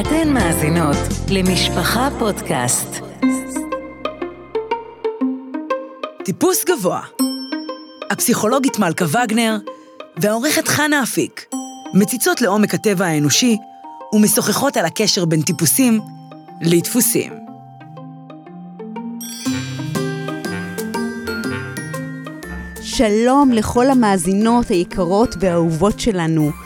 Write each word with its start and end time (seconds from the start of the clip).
אתן 0.00 0.32
מאזינות 0.32 0.96
למשפחה 1.30 2.08
פודקאסט. 2.18 2.88
טיפוס 6.24 6.64
גבוה. 6.64 7.00
הפסיכולוגית 8.10 8.78
מלכה 8.78 9.04
וגנר 9.04 9.56
והעורכת 10.16 10.68
חנה 10.68 11.02
אפיק 11.02 11.46
מציצות 11.94 12.40
לעומק 12.40 12.74
הטבע 12.74 13.06
האנושי 13.06 13.56
ומשוחחות 14.12 14.76
על 14.76 14.84
הקשר 14.84 15.24
בין 15.24 15.42
טיפוסים 15.42 16.00
לדפוסים. 16.62 17.32
שלום 22.82 23.52
לכל 23.52 23.90
המאזינות 23.90 24.68
היקרות 24.68 25.34
והאהובות 25.40 26.00
שלנו. 26.00 26.65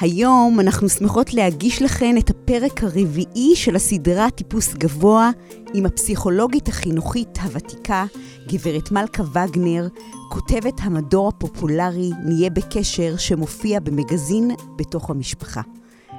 היום 0.00 0.60
אנחנו 0.60 0.88
שמחות 0.88 1.34
להגיש 1.34 1.82
לכן 1.82 2.16
את 2.18 2.30
הפרק 2.30 2.82
הרביעי 2.82 3.52
של 3.54 3.76
הסדרה 3.76 4.30
טיפוס 4.30 4.74
גבוה 4.74 5.30
עם 5.74 5.86
הפסיכולוגית 5.86 6.68
החינוכית 6.68 7.38
הוותיקה, 7.42 8.04
גברת 8.48 8.92
מלכה 8.92 9.22
וגנר, 9.22 9.88
כותבת 10.30 10.74
המדור 10.80 11.28
הפופולרי 11.28 12.10
"נהיה 12.24 12.50
בקשר" 12.50 13.16
שמופיע 13.16 13.80
במגזין 13.80 14.50
בתוך 14.76 15.10
המשפחה. 15.10 15.60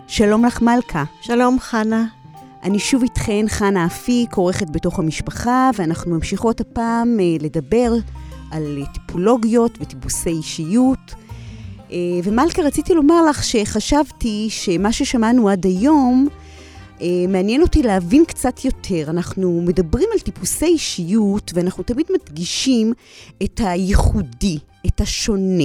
שלום 0.07 0.45
לך 0.45 0.61
מלכה. 0.61 1.03
שלום 1.21 1.59
חנה. 1.59 2.05
אני 2.63 2.79
שוב 2.79 3.03
איתכן, 3.03 3.45
חנה 3.47 3.85
אפיק, 3.85 4.33
עורכת 4.33 4.69
בתוך 4.69 4.99
המשפחה, 4.99 5.69
ואנחנו 5.75 6.11
ממשיכות 6.11 6.61
הפעם 6.61 7.19
אה, 7.19 7.37
לדבר 7.39 7.93
על 8.51 8.83
טיפולוגיות 8.93 9.77
וטיפוסי 9.81 10.29
אישיות. 10.29 11.28
אה, 11.91 11.97
ומלכה, 12.23 12.61
רציתי 12.61 12.93
לומר 12.93 13.25
לך 13.29 13.43
שחשבתי 13.43 14.47
שמה 14.49 14.91
ששמענו 14.91 15.49
עד 15.49 15.65
היום, 15.65 16.27
אה, 17.01 17.07
מעניין 17.27 17.61
אותי 17.61 17.83
להבין 17.83 18.25
קצת 18.25 18.65
יותר. 18.65 19.09
אנחנו 19.09 19.61
מדברים 19.61 20.09
על 20.13 20.19
טיפוסי 20.19 20.65
אישיות, 20.65 21.51
ואנחנו 21.55 21.83
תמיד 21.83 22.05
מדגישים 22.13 22.93
את 23.43 23.61
הייחודי, 23.63 24.59
את 24.87 25.01
השונה. 25.01 25.63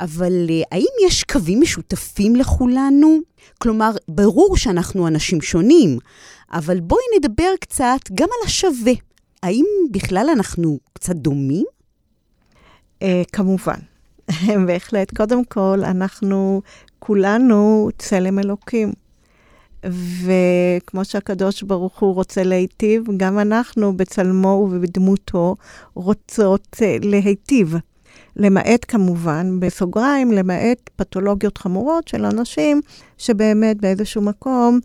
אבל 0.00 0.46
אה, 0.50 0.62
האם 0.72 1.06
יש 1.06 1.24
קווים 1.24 1.60
משותפים 1.60 2.36
לכולנו? 2.36 3.18
כלומר, 3.58 3.90
ברור 4.08 4.56
שאנחנו 4.56 5.08
אנשים 5.08 5.40
שונים, 5.40 5.98
אבל 6.52 6.80
בואי 6.80 7.02
נדבר 7.18 7.50
קצת 7.60 8.00
גם 8.14 8.28
על 8.28 8.46
השווה. 8.46 8.92
האם 9.42 9.64
בכלל 9.90 10.26
אנחנו 10.32 10.78
קצת 10.92 11.16
דומים? 11.16 11.64
Uh, 13.00 13.06
כמובן, 13.32 13.78
בהחלט. 14.66 15.16
קודם 15.16 15.44
כל, 15.44 15.80
אנחנו 15.84 16.62
כולנו 16.98 17.88
צלם 17.98 18.38
אלוקים. 18.38 18.92
וכמו 19.84 21.04
שהקדוש 21.04 21.62
ברוך 21.62 22.00
הוא 22.00 22.14
רוצה 22.14 22.42
להיטיב, 22.42 23.04
גם 23.16 23.38
אנחנו 23.38 23.96
בצלמו 23.96 24.68
ובדמותו 24.70 25.56
רוצות 25.94 26.76
uh, 26.76 27.06
להיטיב. 27.06 27.74
למעט 28.36 28.84
כמובן, 28.88 29.60
בסוגריים, 29.60 30.32
למעט 30.32 30.90
פתולוגיות 30.96 31.58
חמורות 31.58 32.08
של 32.08 32.24
אנשים 32.24 32.80
שבאמת 33.18 33.80
באיזשהו 33.80 34.22
מקום 34.22 34.80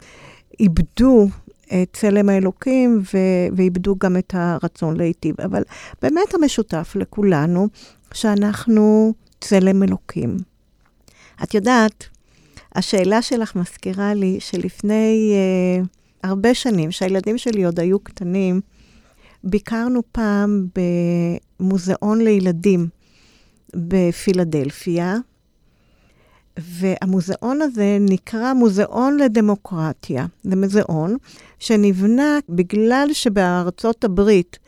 איבדו 0.59 1.27
את 1.67 1.89
צלם 1.93 2.29
האלוקים 2.29 3.01
ו- 3.13 3.55
ואיבדו 3.55 3.95
גם 3.99 4.17
את 4.17 4.33
הרצון 4.37 4.97
להיטיב. 4.97 5.41
אבל 5.41 5.63
באמת 6.01 6.33
המשותף 6.33 6.93
לכולנו, 6.95 7.67
שאנחנו 8.13 9.13
צלם 9.47 9.83
אלוקים. 9.83 10.37
את 11.43 11.53
יודעת, 11.53 12.05
השאלה 12.75 13.21
שלך 13.21 13.55
מזכירה 13.55 14.13
לי 14.13 14.37
שלפני 14.39 15.33
uh, 15.83 15.87
הרבה 16.23 16.53
שנים, 16.53 16.91
שהילדים 16.91 17.37
שלי 17.37 17.65
עוד 17.65 17.79
היו 17.79 17.99
קטנים, 17.99 18.61
ביקרנו 19.43 20.01
פעם 20.11 20.67
במוזיאון 21.59 22.21
לילדים 22.21 22.87
בפילדלפיה, 23.75 25.17
והמוזיאון 26.59 27.61
הזה 27.61 27.97
נקרא 27.99 28.53
מוזיאון 28.53 29.17
לדמוקרטיה. 29.17 30.25
זה 30.43 30.55
מוזיאון 30.55 31.17
שנבנה 31.59 32.39
בגלל 32.49 33.09
שבארצות 33.13 34.03
הברית 34.03 34.59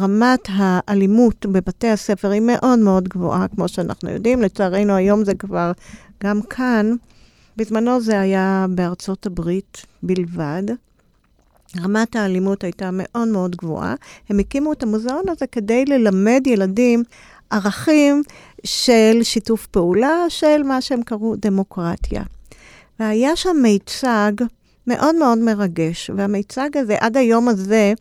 רמת 0.00 0.48
האלימות 0.48 1.46
בבתי 1.46 1.88
הספר 1.88 2.30
היא 2.30 2.40
מאוד 2.40 2.78
מאוד 2.78 3.08
גבוהה, 3.08 3.48
כמו 3.48 3.68
שאנחנו 3.68 4.10
יודעים. 4.10 4.42
לצערנו 4.42 4.94
היום 4.94 5.24
זה 5.24 5.34
כבר 5.34 5.72
גם 6.22 6.42
כאן. 6.42 6.94
בזמנו 7.56 8.00
זה 8.00 8.20
היה 8.20 8.66
בארצות 8.70 9.26
הברית 9.26 9.86
בלבד. 10.02 10.62
רמת 11.80 12.16
האלימות 12.16 12.64
הייתה 12.64 12.90
מאוד 12.92 13.28
מאוד 13.28 13.56
גבוהה. 13.56 13.94
הם 14.28 14.38
הקימו 14.38 14.72
את 14.72 14.82
המוזיאון 14.82 15.28
הזה 15.28 15.46
כדי 15.46 15.84
ללמד 15.84 16.42
ילדים 16.46 17.02
ערכים 17.50 18.22
של 18.64 19.20
שיתוף 19.22 19.66
פעולה, 19.66 20.24
של 20.28 20.62
מה 20.62 20.80
שהם 20.80 21.02
קראו 21.02 21.36
דמוקרטיה. 21.36 22.22
והיה 23.00 23.36
שם 23.36 23.56
מיצג 23.62 24.32
מאוד 24.86 25.14
מאוד 25.16 25.38
מרגש, 25.38 26.10
והמיצג 26.16 26.76
הזה, 26.76 26.96
עד 27.00 27.16
היום 27.16 27.48
הזה, 27.48 27.92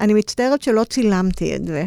אני 0.00 0.14
מצטערת 0.14 0.62
שלא 0.62 0.84
צילמתי 0.84 1.56
את 1.56 1.66
זה. 1.66 1.86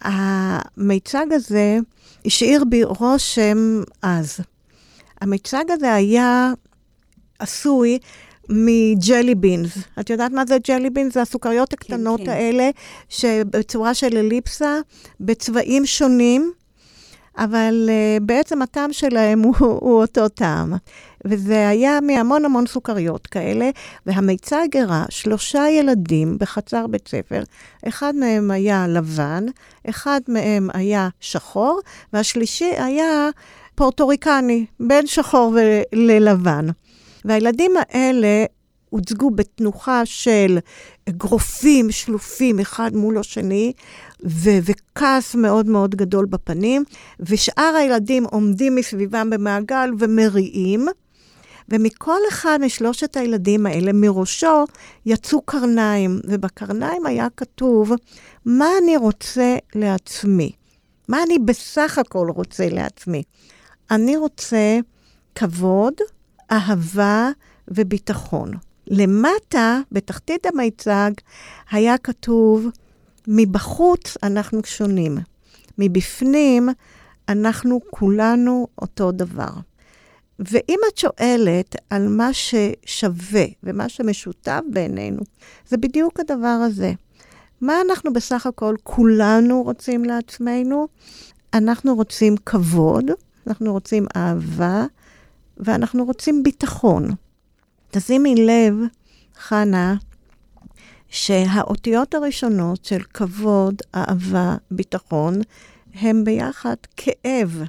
המיצג 0.00 1.26
הזה 1.30 1.78
השאיר 2.24 2.64
בי 2.64 2.84
רושם 2.84 3.82
עז. 4.02 4.40
המיצג 5.20 5.64
הזה 5.70 5.94
היה 5.94 6.52
עשוי 7.38 7.98
מג'לי 8.48 9.34
בינס. 9.34 9.70
את 10.00 10.10
יודעת 10.10 10.32
מה 10.32 10.46
זה 10.46 10.56
ג'לי 10.68 10.90
בינס? 10.90 11.14
זה 11.14 11.22
הסוכריות 11.22 11.72
הקטנות 11.72 12.20
כן, 12.20 12.26
כן. 12.26 12.32
האלה, 12.32 12.70
שבצורה 13.08 13.94
של 13.94 14.16
אליפסה, 14.16 14.78
בצבעים 15.20 15.86
שונים, 15.86 16.52
אבל 17.38 17.88
uh, 17.88 18.22
בעצם 18.22 18.62
הטעם 18.62 18.92
שלהם 18.92 19.42
הוא, 19.46 19.54
הוא 19.58 20.00
אותו 20.00 20.28
טעם. 20.28 20.74
וזה 21.24 21.68
היה 21.68 22.00
מהמון 22.00 22.44
המון 22.44 22.66
סוכריות 22.66 23.26
כאלה, 23.26 23.70
והמיצג 24.06 24.76
הראה 24.76 25.04
שלושה 25.08 25.68
ילדים 25.70 26.38
בחצר 26.40 26.86
בית 26.86 27.08
ספר, 27.08 27.42
אחד 27.88 28.14
מהם 28.14 28.50
היה 28.50 28.86
לבן, 28.88 29.46
אחד 29.90 30.20
מהם 30.28 30.68
היה 30.74 31.08
שחור, 31.20 31.80
והשלישי 32.12 32.72
היה 32.76 33.28
פורטוריקני, 33.74 34.66
בין 34.80 35.06
שחור 35.06 35.56
ללבן. 35.92 36.66
והילדים 37.24 37.72
האלה 37.76 38.44
הוצגו 38.90 39.30
בתנוחה 39.30 40.06
של 40.06 40.58
אגרופים 41.08 41.90
שלופים 41.90 42.60
אחד 42.60 42.96
מול 42.96 43.18
השני, 43.18 43.72
ו- 44.24 44.58
וכעס 44.64 45.34
מאוד 45.34 45.66
מאוד 45.66 45.94
גדול 45.94 46.26
בפנים, 46.26 46.84
ושאר 47.20 47.74
הילדים 47.78 48.24
עומדים 48.24 48.74
מסביבם 48.74 49.30
במעגל 49.30 49.90
ומריעים, 49.98 50.86
ומכל 51.68 52.20
אחד 52.28 52.58
משלושת 52.62 53.16
הילדים 53.16 53.66
האלה, 53.66 53.90
מראשו, 53.94 54.64
יצאו 55.06 55.42
קרניים, 55.42 56.20
ובקרניים 56.24 57.06
היה 57.06 57.26
כתוב, 57.36 57.92
מה 58.44 58.68
אני 58.82 58.96
רוצה 58.96 59.56
לעצמי? 59.74 60.52
מה 61.08 61.22
אני 61.22 61.38
בסך 61.38 61.98
הכל 61.98 62.30
רוצה 62.34 62.68
לעצמי? 62.68 63.22
אני 63.90 64.16
רוצה 64.16 64.78
כבוד, 65.34 65.94
אהבה 66.52 67.30
וביטחון. 67.68 68.67
למטה, 68.90 69.80
בתחתית 69.92 70.46
המיצג, 70.46 71.10
היה 71.70 71.98
כתוב, 71.98 72.66
מבחוץ 73.28 74.16
אנחנו 74.22 74.60
שונים, 74.64 75.18
מבפנים 75.78 76.68
אנחנו 77.28 77.80
כולנו 77.90 78.66
אותו 78.82 79.12
דבר. 79.12 79.50
ואם 80.38 80.78
את 80.92 80.98
שואלת 80.98 81.76
על 81.90 82.08
מה 82.08 82.30
ששווה 82.32 83.44
ומה 83.62 83.88
שמשותף 83.88 84.60
בעינינו, 84.72 85.20
זה 85.68 85.76
בדיוק 85.76 86.20
הדבר 86.20 86.46
הזה. 86.46 86.92
מה 87.60 87.80
אנחנו 87.80 88.12
בסך 88.12 88.46
הכל 88.46 88.74
כולנו 88.82 89.62
רוצים 89.62 90.04
לעצמנו? 90.04 90.88
אנחנו 91.54 91.94
רוצים 91.94 92.36
כבוד, 92.36 93.04
אנחנו 93.46 93.72
רוצים 93.72 94.06
אהבה, 94.16 94.84
ואנחנו 95.56 96.04
רוצים 96.04 96.42
ביטחון. 96.42 97.08
תשימי 97.90 98.34
לב, 98.34 98.74
חנה, 99.38 99.94
שהאותיות 101.08 102.14
הראשונות 102.14 102.84
של 102.84 103.02
כבוד, 103.14 103.74
אהבה, 103.94 104.56
ביטחון, 104.70 105.34
הם 105.94 106.24
ביחד 106.24 106.74
כאב. 106.96 107.62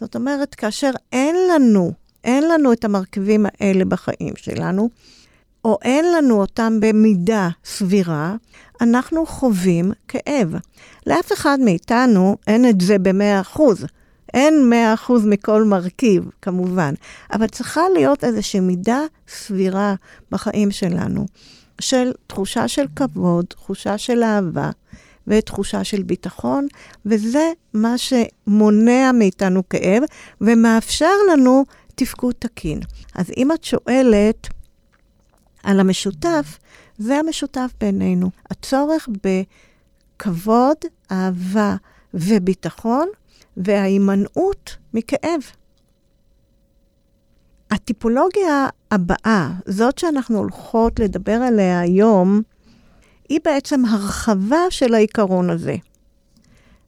זאת 0.00 0.16
אומרת, 0.16 0.54
כאשר 0.54 0.90
אין 1.12 1.36
לנו, 1.54 1.92
אין 2.24 2.48
לנו 2.48 2.72
את 2.72 2.84
המרכיבים 2.84 3.46
האלה 3.46 3.84
בחיים 3.84 4.36
שלנו, 4.36 4.88
או 5.64 5.78
אין 5.82 6.04
לנו 6.12 6.40
אותם 6.40 6.78
במידה 6.80 7.48
סבירה, 7.64 8.36
אנחנו 8.80 9.26
חווים 9.26 9.92
כאב. 10.08 10.54
לאף 11.06 11.32
אחד 11.32 11.58
מאיתנו 11.60 12.36
אין 12.46 12.68
את 12.68 12.80
זה 12.80 12.98
במאה 12.98 13.40
אחוז. 13.40 13.86
אין 14.34 14.72
100% 15.08 15.12
מכל 15.24 15.64
מרכיב, 15.64 16.30
כמובן, 16.42 16.94
אבל 17.32 17.46
צריכה 17.46 17.82
להיות 17.94 18.24
איזושהי 18.24 18.60
מידה 18.60 19.00
סבירה 19.28 19.94
בחיים 20.30 20.70
שלנו, 20.70 21.26
של 21.80 22.12
תחושה 22.26 22.68
של 22.68 22.86
כבוד, 22.96 23.44
תחושה 23.48 23.98
של 23.98 24.22
אהבה. 24.22 24.70
ותחושה 25.26 25.84
של 25.84 26.02
ביטחון, 26.02 26.66
וזה 27.06 27.52
מה 27.74 27.94
שמונע 27.98 29.12
מאיתנו 29.12 29.68
כאב 29.68 30.02
ומאפשר 30.40 31.12
לנו 31.32 31.64
תפקוד 31.94 32.34
תקין. 32.38 32.80
אז 33.14 33.30
אם 33.36 33.52
את 33.52 33.64
שואלת 33.64 34.48
על 35.62 35.80
המשותף, 35.80 36.58
זה 36.98 37.18
המשותף 37.18 37.70
בינינו. 37.80 38.30
הצורך 38.50 39.08
בכבוד, 40.18 40.76
אהבה 41.12 41.76
וביטחון, 42.14 43.08
וההימנעות 43.56 44.76
מכאב. 44.94 45.40
הטיפולוגיה 47.70 48.66
הבאה, 48.90 49.50
זאת 49.66 49.98
שאנחנו 49.98 50.38
הולכות 50.38 51.00
לדבר 51.00 51.32
עליה 51.32 51.80
היום, 51.80 52.42
היא 53.28 53.40
בעצם 53.44 53.84
הרחבה 53.84 54.70
של 54.70 54.94
העיקרון 54.94 55.50
הזה. 55.50 55.76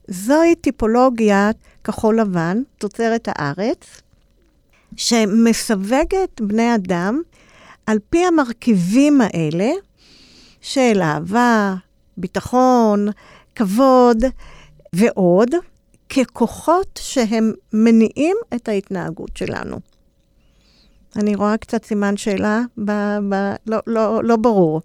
זוהי 0.08 0.55
טיפולוגיית 0.55 1.56
כחול 1.84 2.20
לבן, 2.20 2.62
תוצרת 2.78 3.28
הארץ, 3.32 4.00
שמסווגת 4.96 6.40
בני 6.40 6.75
אדם 6.75 7.22
על 7.87 7.99
פי 8.11 8.26
המרכיבים 8.26 9.20
האלה 9.20 9.70
של 10.61 11.00
אהבה, 11.02 11.75
ביטחון, 12.16 13.08
כבוד 13.55 14.25
ועוד, 14.93 15.50
ככוחות 16.14 17.00
שהם 17.02 17.52
מניעים 17.72 18.37
את 18.55 18.69
ההתנהגות 18.69 19.37
שלנו. 19.37 19.81
אני 21.16 21.34
רואה 21.34 21.56
קצת 21.56 21.84
סימן 21.84 22.16
שאלה, 22.16 22.62
ב, 22.84 22.90
ב, 23.28 23.34
לא, 23.66 23.78
לא, 23.87 24.25
לא 24.25 24.37
ברור. 24.37 24.81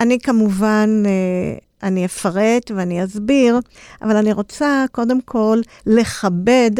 אני 0.00 0.18
כמובן, 0.18 1.02
אה, 1.06 1.58
אני 1.82 2.04
אפרט 2.04 2.70
ואני 2.76 3.04
אסביר, 3.04 3.58
אבל 4.02 4.16
אני 4.16 4.32
רוצה 4.32 4.84
קודם 4.92 5.20
כל 5.20 5.60
לכבד 5.86 6.70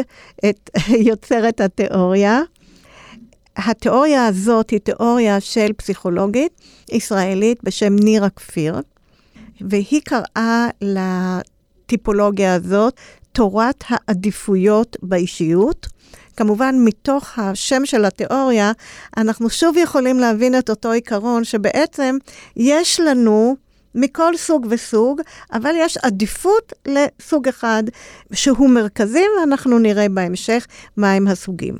את 0.44 0.70
יוצרת 1.08 1.60
התיאוריה. 1.60 2.40
התיאוריה 3.56 4.26
הזאת 4.26 4.70
היא 4.70 4.80
תיאוריה 4.80 5.40
של 5.40 5.72
פסיכולוגית 5.72 6.60
ישראלית 6.92 7.64
בשם 7.64 7.96
נירה 7.96 8.30
כפיר, 8.30 8.80
והיא 9.60 10.00
קראה 10.04 10.68
לטיפולוגיה 10.82 12.54
הזאת 12.54 12.94
תורת 13.32 13.84
העדיפויות 13.88 14.96
באישיות. 15.02 15.86
כמובן, 16.36 16.74
מתוך 16.84 17.38
השם 17.38 17.86
של 17.86 18.04
התיאוריה, 18.04 18.72
אנחנו 19.16 19.50
שוב 19.50 19.76
יכולים 19.76 20.18
להבין 20.18 20.58
את 20.58 20.70
אותו 20.70 20.92
עיקרון 20.92 21.44
שבעצם 21.44 22.16
יש 22.56 23.00
לנו 23.00 23.56
מכל 23.94 24.36
סוג 24.36 24.66
וסוג, 24.70 25.20
אבל 25.52 25.70
יש 25.78 25.96
עדיפות 25.96 26.72
לסוג 26.86 27.48
אחד 27.48 27.82
שהוא 28.32 28.70
מרכזי, 28.70 29.24
ואנחנו 29.40 29.78
נראה 29.78 30.08
בהמשך 30.08 30.66
מהם 30.96 31.26
הסוגים. 31.26 31.74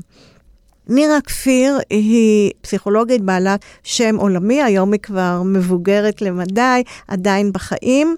נירה 0.88 1.20
כפיר 1.20 1.78
היא 1.90 2.52
פסיכולוגית 2.60 3.22
בעלת 3.22 3.60
שם 3.82 4.16
עולמי, 4.16 4.62
היום 4.62 4.92
היא 4.92 5.00
כבר 5.00 5.42
מבוגרת 5.44 6.22
למדי, 6.22 6.82
עדיין 7.08 7.52
בחיים, 7.52 8.16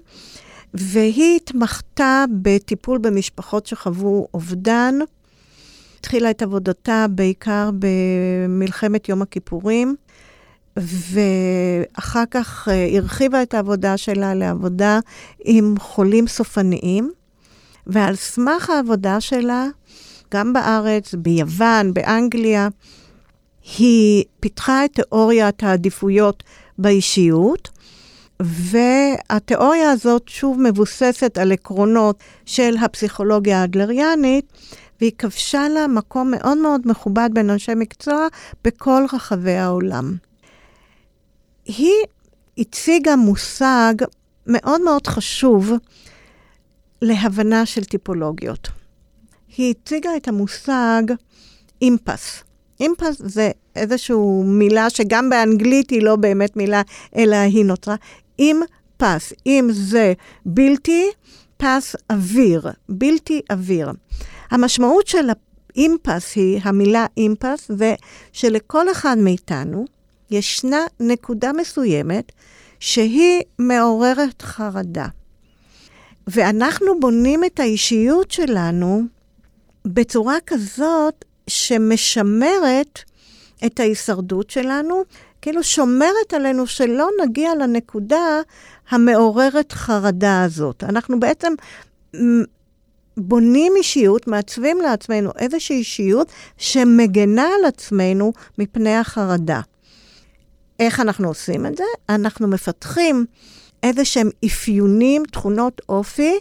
והיא 0.73 1.35
התמחתה 1.35 2.25
בטיפול 2.41 2.97
במשפחות 2.97 3.65
שחוו 3.65 4.27
אובדן. 4.33 4.95
התחילה 5.99 6.29
את 6.29 6.41
עבודתה 6.41 7.05
בעיקר 7.09 7.69
במלחמת 7.79 9.09
יום 9.09 9.21
הכיפורים, 9.21 9.95
ואחר 10.77 12.23
כך 12.31 12.67
אה, 12.71 12.97
הרחיבה 12.97 13.41
את 13.43 13.53
העבודה 13.53 13.97
שלה 13.97 14.33
לעבודה 14.33 14.99
עם 15.45 15.75
חולים 15.79 16.27
סופניים, 16.27 17.11
ועל 17.87 18.15
סמך 18.15 18.69
העבודה 18.69 19.21
שלה, 19.21 19.67
גם 20.33 20.53
בארץ, 20.53 21.15
ביוון, 21.15 21.93
באנגליה, 21.93 22.67
היא 23.77 24.23
פיתחה 24.39 24.85
את 24.85 24.91
תיאוריית 24.93 25.63
העדיפויות 25.63 26.43
באישיות, 26.77 27.69
והתיאוריה 28.43 29.91
הזאת 29.91 30.27
שוב 30.27 30.61
מבוססת 30.61 31.37
על 31.37 31.51
עקרונות 31.51 32.19
של 32.45 32.75
הפסיכולוגיה 32.81 33.61
האדלריאנית, 33.61 34.45
והיא 35.01 35.11
כבשה 35.17 35.69
לה 35.69 35.87
מקום 35.87 36.31
מאוד 36.31 36.57
מאוד 36.57 36.81
מכובד 36.85 37.29
בין 37.33 37.49
אנשי 37.49 37.71
מקצוע 37.75 38.27
בכל 38.63 39.05
רחבי 39.13 39.55
העולם. 39.55 40.15
היא 41.65 42.03
הציגה 42.57 43.15
מושג 43.15 43.93
מאוד 44.47 44.81
מאוד 44.81 45.07
חשוב 45.07 45.71
להבנה 47.01 47.65
של 47.65 47.83
טיפולוגיות. 47.83 48.67
היא 49.57 49.73
הציגה 49.81 50.09
את 50.17 50.27
המושג 50.27 51.03
אימפס. 51.81 52.43
אימפס 52.79 53.15
זה 53.19 53.51
איזושהי 53.75 54.15
מילה 54.45 54.89
שגם 54.89 55.29
באנגלית 55.29 55.89
היא 55.89 56.01
לא 56.01 56.15
באמת 56.15 56.55
מילה, 56.55 56.81
אלא 57.15 57.35
היא 57.35 57.65
נותרה. 58.39 58.73
אימפס, 59.03 59.33
אם 59.45 59.69
זה 59.71 60.13
בלתי, 60.45 61.09
פס 61.57 61.95
אוויר, 62.11 62.67
בלתי 62.89 63.41
אוויר. 63.51 63.91
המשמעות 64.51 65.07
של 65.07 65.29
האימפס 65.75 66.35
היא, 66.35 66.59
המילה 66.63 67.05
אימפס, 67.17 67.71
זה 67.71 67.95
שלכל 68.33 68.91
אחד 68.91 69.17
מאיתנו 69.17 69.85
ישנה 70.31 70.85
נקודה 70.99 71.53
מסוימת 71.53 72.31
שהיא 72.79 73.41
מעוררת 73.59 74.41
חרדה. 74.41 75.07
ואנחנו 76.27 76.99
בונים 76.99 77.43
את 77.43 77.59
האישיות 77.59 78.31
שלנו 78.31 79.01
בצורה 79.85 80.37
כזאת 80.47 81.25
שמשמרת 81.47 82.99
את 83.65 83.79
ההישרדות 83.79 84.49
שלנו, 84.49 85.03
כאילו 85.43 85.63
שומרת 85.63 86.33
עלינו 86.33 86.67
שלא 86.67 87.07
נגיע 87.23 87.55
לנקודה 87.55 88.41
המעוררת 88.89 89.71
חרדה 89.71 90.43
הזאת. 90.43 90.83
אנחנו 90.83 91.19
בעצם 91.19 91.53
בונים 93.17 93.73
אישיות, 93.77 94.27
מעצבים 94.27 94.77
לעצמנו 94.81 95.31
איזושהי 95.39 95.75
אישיות 95.75 96.31
שמגנה 96.57 97.47
על 97.59 97.65
עצמנו 97.65 98.33
מפני 98.57 98.95
החרדה. 98.95 99.61
איך 100.79 100.99
אנחנו 100.99 101.27
עושים 101.27 101.65
את 101.65 101.77
זה? 101.77 101.83
אנחנו 102.09 102.47
מפתחים 102.47 103.25
איזה 103.83 104.05
שהם 104.05 104.29
אפיונים, 104.45 105.23
תכונות 105.31 105.81
אופי, 105.89 106.39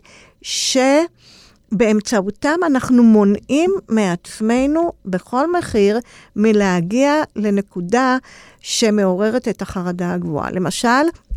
שבאמצעותם 1.73 2.59
אנחנו 2.67 3.03
מונעים 3.03 3.71
מעצמנו 3.89 4.93
בכל 5.05 5.53
מחיר 5.53 5.99
מלהגיע 6.37 7.23
לנקודה 7.37 8.17
שמעוררת 8.61 9.49
את 9.49 9.63
החרדה 9.63 10.13
הגבוהה. 10.13 10.51
למשל, 10.51 10.89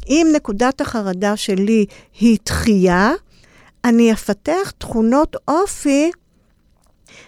אם 0.07 0.27
נקודת 0.35 0.81
החרדה 0.81 1.37
שלי 1.37 1.85
היא 2.19 2.37
דחייה, 2.45 3.11
אני 3.85 4.13
אפתח 4.13 4.71
תכונות 4.77 5.35
אופי 5.47 6.11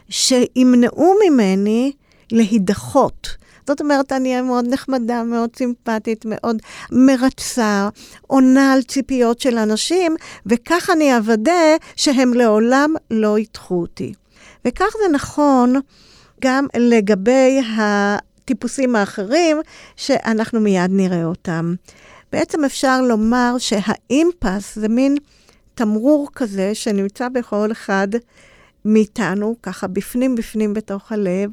שימנעו 0.09 1.13
ממני 1.25 1.91
להידחות. 2.31 3.27
זאת 3.67 3.81
אומרת, 3.81 4.11
אני 4.11 4.29
אהיה 4.29 4.41
מאוד 4.41 4.65
נחמדה, 4.67 5.23
מאוד 5.23 5.49
סימפטית, 5.55 6.25
מאוד 6.27 6.57
מרצה, 6.91 7.89
עונה 8.27 8.73
על 8.73 8.81
ציפיות 8.81 9.39
של 9.39 9.57
אנשים, 9.57 10.15
וכך 10.45 10.89
אני 10.93 11.17
אוודא 11.17 11.75
שהם 11.95 12.33
לעולם 12.33 12.93
לא 13.11 13.39
ידחו 13.39 13.81
אותי. 13.81 14.13
וכך 14.65 14.93
זה 15.03 15.13
נכון 15.13 15.73
גם 16.41 16.67
לגבי 16.77 17.61
הטיפוסים 17.77 18.95
האחרים, 18.95 19.57
שאנחנו 19.95 20.59
מיד 20.59 20.91
נראה 20.91 21.25
אותם. 21.25 21.75
בעצם 22.31 22.63
אפשר 22.65 23.01
לומר 23.01 23.55
שהאימפס 23.57 24.75
זה 24.75 24.87
מין 24.87 25.17
תמרור 25.75 26.27
כזה 26.35 26.75
שנמצא 26.75 27.29
בכל 27.29 27.71
אחד 27.71 28.07
מאיתנו, 28.85 29.55
ככה 29.63 29.87
בפנים 29.87 30.35
בפנים 30.35 30.73
בתוך 30.73 31.11
הלב, 31.11 31.51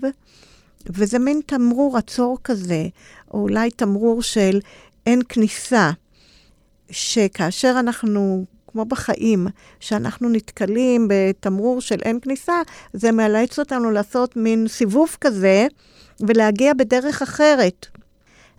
וזה 0.86 1.18
מין 1.18 1.40
תמרור 1.46 1.98
עצור 1.98 2.38
כזה, 2.44 2.86
או 3.34 3.40
אולי 3.40 3.70
תמרור 3.70 4.22
של 4.22 4.60
אין 5.06 5.22
כניסה, 5.28 5.90
שכאשר 6.90 7.76
אנחנו, 7.78 8.44
כמו 8.66 8.84
בחיים, 8.84 9.46
שאנחנו 9.80 10.28
נתקלים 10.28 11.08
בתמרור 11.10 11.80
של 11.80 11.98
אין 12.02 12.20
כניסה, 12.20 12.62
זה 12.92 13.12
מאלץ 13.12 13.58
אותנו 13.58 13.90
לעשות 13.90 14.36
מין 14.36 14.68
סיבוב 14.68 15.16
כזה 15.20 15.66
ולהגיע 16.20 16.74
בדרך 16.74 17.22
אחרת. 17.22 17.86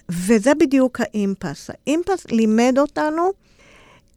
וזה 0.10 0.54
בדיוק 0.54 1.02
האימפס. 1.02 1.70
האימפס 1.70 2.26
לימד 2.32 2.76
אותנו 2.78 3.32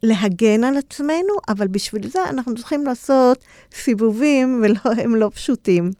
להגן 0.02 0.64
על 0.64 0.76
עצמנו, 0.76 1.34
אבל 1.48 1.66
בשביל 1.66 2.08
זה 2.08 2.24
אנחנו 2.28 2.54
צריכים 2.54 2.86
לעשות 2.86 3.44
סיבובים, 3.74 4.62
והם 4.84 5.14
לא 5.14 5.30
פשוטים. 5.34 5.90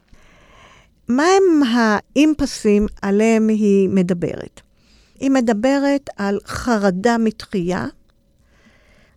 מה 1.09 1.23
הם 1.23 1.63
האימפסים 1.63 2.87
עליהם 3.01 3.47
היא 3.47 3.89
מדברת? 3.89 4.61
היא 5.19 5.31
מדברת 5.31 6.09
על 6.17 6.39
חרדה 6.45 7.17
מתחייה. 7.17 7.85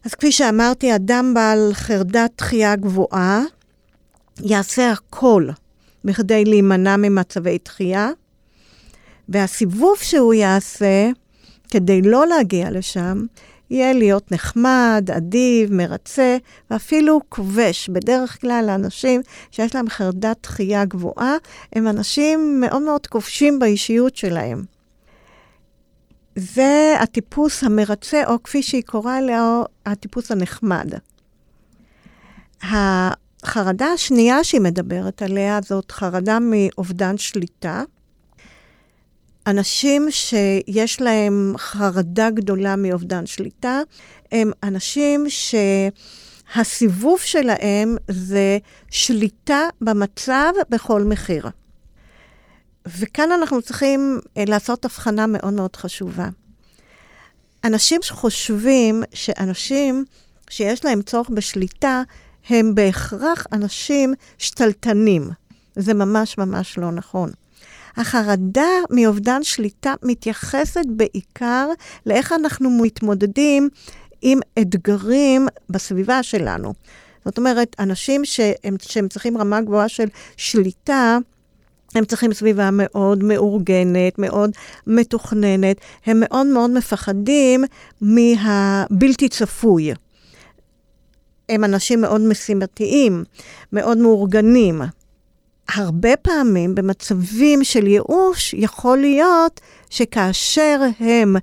אז 0.05 0.15
כפי 0.15 0.33
שאמרתי, 0.33 0.95
אדם 0.95 1.35
בעל 1.35 1.71
חרדת 1.73 2.31
תחייה 2.37 2.77
גבוהה 2.77 3.43
יעשה 4.41 4.91
הכל 4.91 5.49
בכדי 6.05 6.45
להימנע 6.45 6.97
ממצבי 6.97 7.59
תחייה, 7.59 8.11
והסיבוב 9.29 9.97
שהוא 9.99 10.35
יעשה 10.35 11.11
כדי 11.71 12.03
לא 12.03 12.27
להגיע 12.27 12.71
לשם, 12.71 13.27
יהיה 13.73 13.93
להיות 13.93 14.33
נחמד, 14.33 15.09
אדיב, 15.17 15.73
מרצה, 15.73 16.37
ואפילו 16.71 17.21
כובש. 17.29 17.89
בדרך 17.89 18.41
כלל 18.41 18.67
האנשים 18.69 19.21
שיש 19.51 19.75
להם 19.75 19.89
חרדת 19.89 20.37
תחייה 20.41 20.85
גבוהה, 20.85 21.37
הם 21.73 21.89
אנשים 21.89 22.61
מאוד 22.61 22.83
מאוד 22.83 23.07
כובשים 23.07 23.59
באישיות 23.59 24.17
שלהם. 24.17 24.65
זה 26.37 26.95
הטיפוס 27.01 27.65
המרצה, 27.65 28.23
או 28.27 28.43
כפי 28.43 28.63
שהיא 28.63 28.83
קוראה 28.87 29.21
לו, 29.21 29.65
הטיפוס 29.87 30.31
הנחמד. 30.31 30.91
החרדה 32.63 33.87
השנייה 33.87 34.45
שהיא 34.45 34.61
מדברת 34.61 35.23
עליה 35.23 35.61
זאת 35.65 35.91
חרדה 35.91 36.39
מאובדן 36.41 37.19
שליטה. 37.19 37.83
אנשים 39.47 40.07
שיש 40.11 41.01
להם 41.01 41.55
חרדה 41.59 42.31
גדולה 42.31 42.77
מאובדן 42.77 43.27
שליטה, 43.27 43.81
הם 44.33 44.51
אנשים 44.63 45.27
שהסיבוב 45.29 47.21
שלהם 47.21 47.97
זה 48.09 48.59
שליטה 48.91 49.69
במצב 49.81 50.53
בכל 50.71 51.05
מחיר. 51.05 51.49
וכאן 52.87 53.33
אנחנו 53.33 53.63
צריכים 53.63 54.21
אה, 54.37 54.45
לעשות 54.47 54.85
הבחנה 54.85 55.27
מאוד 55.27 55.53
מאוד 55.53 55.77
חשובה. 55.77 56.29
אנשים 57.65 58.03
שחושבים 58.03 59.03
שאנשים 59.15 60.05
שיש 60.51 60.85
להם 60.85 61.03
צורך 61.03 61.31
בשליטה, 61.31 62.03
הם 62.49 62.75
בהכרח 62.75 63.47
אנשים 63.53 64.15
שתלטנים. 64.39 65.31
זה 65.77 65.95
ממש 65.95 66.39
ממש 66.39 66.79
לא 66.79 66.91
נכון. 66.91 67.31
החרדה 67.97 68.69
מאובדן 68.91 69.43
שליטה 69.43 69.95
מתייחסת 70.03 70.87
בעיקר 70.87 71.69
לאיך 72.07 72.33
אנחנו 72.33 72.71
מתמודדים 72.71 73.69
עם 74.23 74.39
אתגרים 74.59 75.49
בסביבה 75.71 76.23
שלנו. 76.23 76.73
זאת 77.25 77.39
אומרת, 77.39 77.77
אנשים 77.79 78.25
שהם, 78.25 78.77
שהם 78.81 79.09
צריכים 79.09 79.39
רמה 79.39 79.61
גבוהה 79.61 79.89
של 79.89 80.07
שליטה, 80.37 81.19
הם 81.95 82.05
צריכים 82.05 82.33
סביבה 82.33 82.69
מאוד 82.73 83.25
מאורגנת, 83.25 84.19
מאוד 84.19 84.51
מתוכננת. 84.87 85.77
הם 86.07 86.21
מאוד 86.21 86.47
מאוד 86.47 86.71
מפחדים 86.71 87.65
מהבלתי 88.01 89.29
צפוי. 89.29 89.93
הם 91.49 91.65
אנשים 91.65 92.01
מאוד 92.01 92.21
משימתיים, 92.21 93.25
מאוד 93.73 93.99
מאורגנים. 93.99 94.83
הרבה 95.75 96.17
פעמים 96.17 96.75
במצבים 96.75 97.65
של 97.65 97.87
ייאוש, 97.87 98.55
יכול 98.55 98.99
להיות 98.99 99.61
שכאשר 99.91 100.81
הם 101.01 101.37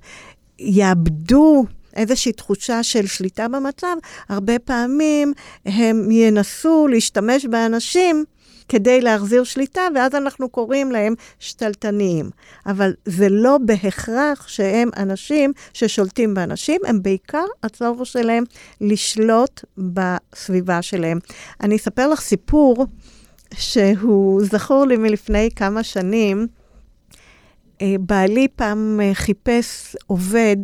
יאבדו 0.58 1.64
איזושהי 1.96 2.32
תחושה 2.32 2.82
של 2.82 3.06
שליטה 3.06 3.48
במצב, 3.48 3.96
הרבה 4.28 4.58
פעמים 4.58 5.32
הם 5.66 6.10
ינסו 6.10 6.88
להשתמש 6.88 7.46
באנשים 7.46 8.24
כדי 8.68 9.00
להחזיר 9.00 9.44
שליטה, 9.44 9.80
ואז 9.94 10.14
אנחנו 10.14 10.48
קוראים 10.48 10.92
להם 10.92 11.14
שתלטניים. 11.38 12.30
אבל 12.66 12.92
זה 13.04 13.28
לא 13.28 13.58
בהכרח 13.64 14.48
שהם 14.48 14.90
אנשים 14.96 15.52
ששולטים 15.72 16.34
באנשים, 16.34 16.80
הם 16.86 17.02
בעיקר 17.02 17.44
הצורך 17.62 18.06
שלהם 18.06 18.44
לשלוט 18.80 19.64
בסביבה 19.78 20.82
שלהם. 20.82 21.18
אני 21.60 21.76
אספר 21.76 22.08
לך 22.08 22.20
סיפור 22.20 22.86
שהוא 23.54 24.44
זכור 24.44 24.86
לי 24.86 24.96
מלפני 24.96 25.48
כמה 25.56 25.82
שנים. 25.82 26.46
אה, 27.82 27.94
בעלי 28.00 28.48
פעם 28.56 29.00
אה, 29.02 29.10
חיפש 29.14 29.96
עובד 30.06 30.56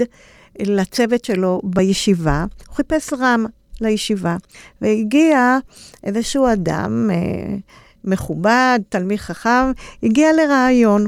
לצוות 0.61 1.25
שלו 1.25 1.61
בישיבה, 1.65 2.45
הוא 2.67 2.75
חיפש 2.75 3.13
רם 3.13 3.47
לישיבה, 3.81 4.37
והגיע 4.81 5.59
איזשהו 6.05 6.47
אדם 6.53 7.11
אה, 7.13 7.57
מכובד, 8.05 8.79
תלמיד 8.89 9.19
חכם, 9.19 9.73
הגיע 10.03 10.33
לרעיון, 10.33 11.07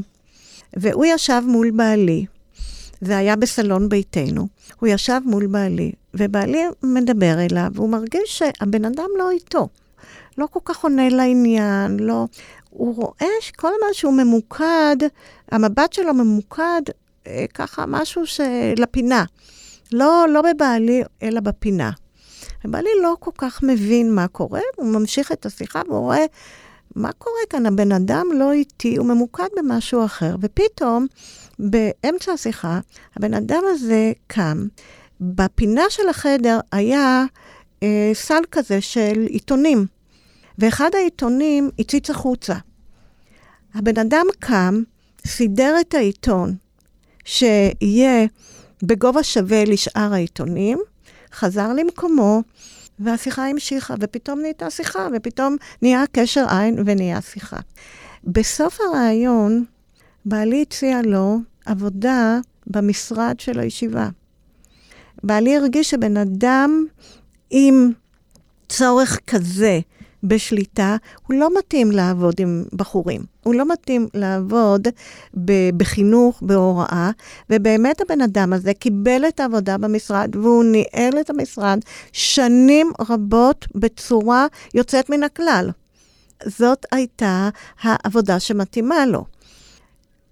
והוא 0.77 1.05
ישב 1.05 1.43
מול 1.47 1.71
בעלי, 1.71 2.27
זה 3.01 3.17
היה 3.17 3.37
בסלון 3.37 3.89
ביתנו, 3.89 4.49
הוא 4.81 4.89
ישב 4.89 5.21
מול 5.25 5.47
בעלי, 5.47 5.93
ובעלי 6.15 6.63
מדבר 6.83 7.47
אליו, 7.51 7.71
והוא 7.75 7.89
מרגיש 7.89 8.39
שהבן 8.39 8.85
אדם 8.85 9.09
לא 9.19 9.31
איתו. 9.31 9.69
לא 10.39 10.47
כל 10.47 10.61
כך 10.65 10.85
עונה 10.85 11.09
לעניין, 11.09 12.01
לא... 12.01 12.27
הוא 12.71 12.95
רואה 12.95 13.33
שכל 13.41 13.73
מה 13.87 13.87
שהוא 13.93 14.13
ממוקד, 14.13 14.97
המבט 15.53 15.93
שלו 15.93 16.15
ממוקד 16.15 16.83
אה, 17.27 17.45
ככה 17.55 17.85
משהו 17.87 18.23
לפינה. 18.77 19.25
לא, 19.93 20.27
לא 20.29 20.43
בבעלי, 20.43 21.03
אלא 21.23 21.41
בפינה. 21.41 21.91
ובעלי 22.65 22.91
לא 23.03 23.17
כל 23.21 23.31
כך 23.39 23.63
מבין 23.63 24.15
מה 24.15 24.29
קורה, 24.29 24.61
הוא 24.77 24.87
ממשיך 24.87 25.33
את 25.33 25.47
השיחה 25.47 25.83
והוא 25.89 26.01
רואה 26.01 26.25
מה 26.97 27.13
קורה 27.13 27.41
כאן, 27.51 27.67
הבן 27.67 27.93
אדם 27.93 28.27
לא 28.35 28.53
איתי, 28.53 28.97
הוא 28.97 29.07
ממוקד 29.07 29.49
במשהו 29.57 30.05
אחר. 30.05 30.37
ופתאום, 30.41 31.07
באמצע 31.59 32.33
השיחה, 32.33 32.81
הבן 33.17 33.35
אדם 33.35 33.63
הזה 33.71 34.13
קם. 34.27 34.67
בפינה 35.21 35.83
של 35.89 36.09
החדר 36.09 36.61
היה 36.73 37.25
אה, 37.83 38.11
סל 38.15 38.43
כזה 38.51 38.81
של 38.81 39.27
עיתונים. 39.29 39.98
ואחד 40.59 40.91
העיתונים 40.95 41.71
הציץ 41.79 42.11
החוצה. 42.11 42.55
הבן 43.75 43.99
אדם 43.99 44.27
קם, 44.39 44.83
סידר 45.27 45.75
את 45.81 45.95
העיתון 45.95 46.57
שיהיה 47.25 48.27
בגובה 48.83 49.23
שווה 49.23 49.65
לשאר 49.65 50.15
העיתונים, 50.15 50.79
חזר 51.33 51.73
למקומו, 51.73 52.43
והשיחה 52.99 53.47
המשיכה, 53.49 53.95
ופתאום 54.01 54.41
נהייתה 54.41 54.71
שיחה, 54.71 55.09
ופתאום 55.17 55.57
נהיה 55.83 56.05
קשר 56.13 56.45
עין 56.49 56.83
ונהיה 56.87 57.21
שיחה. 57.21 57.59
בסוף 58.25 58.79
הראיון, 58.81 59.65
בעלי 60.25 60.63
הציע 60.63 61.03
לו 61.03 61.39
עבודה 61.67 62.39
במשרד 62.67 63.41
של 63.41 63.61
הישיבה. 63.61 64.09
בעלי 65.23 65.57
הרגיש 65.57 65.91
שבן 65.91 66.17
אדם 66.17 66.87
עם 67.51 67.93
צורך 68.69 69.19
כזה 69.27 69.81
בשליטה, 70.25 70.97
הוא 71.27 71.37
לא 71.37 71.49
מתאים 71.59 71.91
לעבוד 71.91 72.35
עם 72.39 72.65
בחורים. 72.73 73.23
הוא 73.43 73.55
לא 73.55 73.73
מתאים 73.73 74.09
לעבוד 74.15 74.89
בחינוך, 75.77 76.43
בהוראה, 76.43 77.11
ובאמת 77.51 78.01
הבן 78.01 78.21
אדם 78.21 78.53
הזה 78.53 78.75
קיבל 78.75 79.23
את 79.29 79.41
העבודה 79.41 79.79
במשרד, 79.79 80.37
והוא 80.37 80.65
ניהל 80.65 81.21
את 81.21 81.31
המשרד 81.31 81.79
שנים 82.13 82.93
רבות 83.09 83.67
בצורה 83.75 84.47
יוצאת 84.75 85.11
מן 85.11 85.23
הכלל. 85.23 85.71
זאת 86.47 86.87
הייתה 86.93 87.49
העבודה 87.83 88.41
שמתאימה 88.41 89.07
לו. 89.07 89.25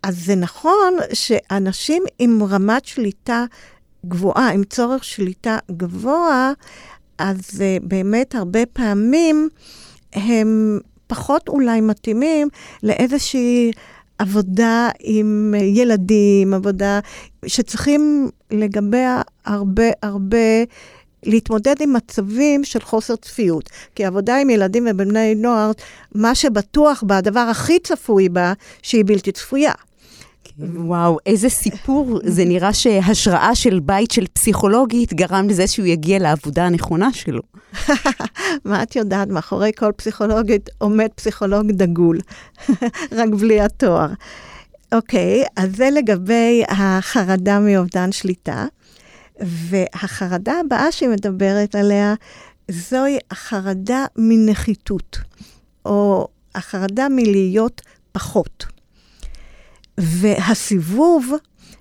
אז 0.02 0.24
זה 0.24 0.34
נכון 0.34 0.94
שאנשים 1.12 2.02
עם 2.18 2.42
רמת 2.42 2.84
שליטה 2.84 3.44
גבוהה, 4.06 4.50
עם 4.52 4.64
צורך 4.64 5.04
שליטה 5.04 5.58
גבוה, 5.70 6.52
אז 7.18 7.38
uh, 7.52 7.84
באמת 7.86 8.34
הרבה 8.34 8.66
פעמים 8.66 9.48
הם 10.12 10.80
פחות 11.06 11.48
אולי 11.48 11.80
מתאימים 11.80 12.48
לאיזושהי 12.82 13.70
עבודה 14.18 14.88
עם 15.00 15.54
ילדים, 15.58 16.54
עבודה 16.54 17.00
שצריכים 17.46 18.30
לגביה 18.50 19.22
הרבה 19.44 19.84
הרבה 20.02 20.64
להתמודד 21.22 21.74
עם 21.80 21.92
מצבים 21.92 22.64
של 22.64 22.80
חוסר 22.80 23.16
צפיות. 23.16 23.70
כי 23.94 24.04
עבודה 24.04 24.36
עם 24.36 24.50
ילדים 24.50 24.86
ובני 24.90 25.34
נוער, 25.34 25.70
מה 26.14 26.34
שבטוח 26.34 27.02
בה, 27.06 27.16
הדבר 27.16 27.40
הכי 27.40 27.78
צפוי 27.78 28.28
בה, 28.28 28.52
שהיא 28.82 29.04
בלתי 29.06 29.32
צפויה. 29.32 29.72
וואו, 30.58 31.18
איזה 31.26 31.48
סיפור. 31.48 32.20
זה 32.24 32.44
נראה 32.44 32.72
שהשראה 32.72 33.54
של 33.54 33.80
בית 33.80 34.10
של 34.10 34.26
פסיכולוגית 34.32 35.14
גרם 35.14 35.48
לזה 35.48 35.66
שהוא 35.66 35.86
יגיע 35.86 36.18
לעבודה 36.18 36.66
הנכונה 36.66 37.12
שלו. 37.12 37.42
מה 38.64 38.82
את 38.82 38.96
יודעת? 38.96 39.28
מאחורי 39.28 39.70
כל 39.76 39.92
פסיכולוגית 39.96 40.70
עומד 40.78 41.08
פסיכולוג 41.14 41.72
דגול, 41.72 42.18
רק 43.18 43.28
בלי 43.40 43.60
התואר. 43.60 44.08
אוקיי, 44.94 45.44
אז 45.56 45.76
זה 45.76 45.88
לגבי 45.90 46.62
החרדה 46.68 47.60
מאובדן 47.60 48.12
שליטה. 48.12 48.66
והחרדה 49.40 50.52
הבאה 50.66 50.92
שהיא 50.92 51.08
מדברת 51.08 51.74
עליה, 51.74 52.14
זוהי 52.70 53.18
החרדה 53.30 54.04
מנחיתות, 54.16 55.18
או 55.84 56.28
החרדה 56.54 57.06
מלהיות 57.10 57.82
פחות. 58.12 58.75
והסיבוב 59.98 61.32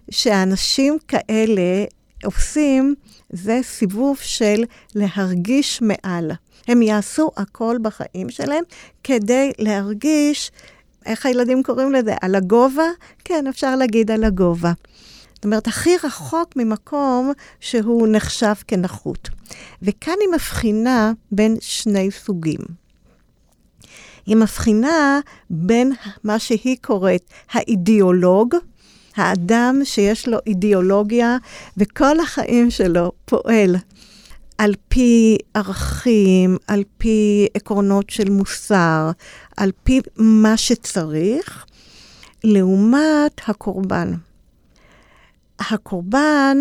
שאנשים 0.10 0.98
כאלה 1.08 1.86
עושים, 2.24 2.96
זה 3.30 3.60
סיבוב 3.64 4.18
של 4.22 4.64
להרגיש 4.96 5.82
מעל. 5.82 6.32
הם 6.68 6.82
יעשו 6.82 7.32
הכל 7.38 7.78
בחיים 7.82 8.30
שלהם 8.30 8.64
כדי 9.04 9.52
להרגיש, 9.60 10.52
איך 11.06 11.26
הילדים 11.26 11.64
קוראים 11.64 11.92
לזה? 11.92 12.16
על 12.22 12.36
הגובה? 12.36 12.88
כן, 13.24 13.48
אפשר 13.48 13.76
להגיד 13.76 14.12
על 14.12 14.24
הגובה. 14.24 14.72
זאת 15.34 15.46
אומרת, 15.46 15.68
הכי 15.68 15.90
רחוק 16.04 16.56
ממקום 16.56 17.32
שהוא 17.60 18.08
נחשב 18.08 18.54
כנחות. 18.68 19.30
וכאן 19.82 20.14
היא 20.22 20.30
מבחינה 20.34 21.12
בין 21.32 21.58
שני 21.62 22.12
סוגים. 22.12 22.85
היא 24.26 24.36
מבחינה 24.36 25.20
בין 25.50 25.92
מה 26.24 26.40
שהיא 26.40 26.78
קוראת 26.82 27.30
האידיאולוג, 27.52 28.56
האדם 29.16 29.82
שיש 29.84 30.28
לו 30.28 30.38
אידיאולוגיה 30.48 31.38
וכל 31.78 32.20
החיים 32.20 32.72
שלו 32.72 33.12
פועל 33.26 33.76
על 34.58 34.74
פי 34.88 35.38
ערכים, 35.54 36.58
על 36.68 36.84
פי 36.98 37.48
עקרונות 37.54 38.10
של 38.10 38.30
מוסר, 38.30 39.12
על 39.58 39.72
פי 39.84 40.02
מה 40.18 40.58
שצריך, 40.58 41.66
לעומת 42.44 43.42
הקורבן. 43.48 44.14
הקורבן, 45.60 46.58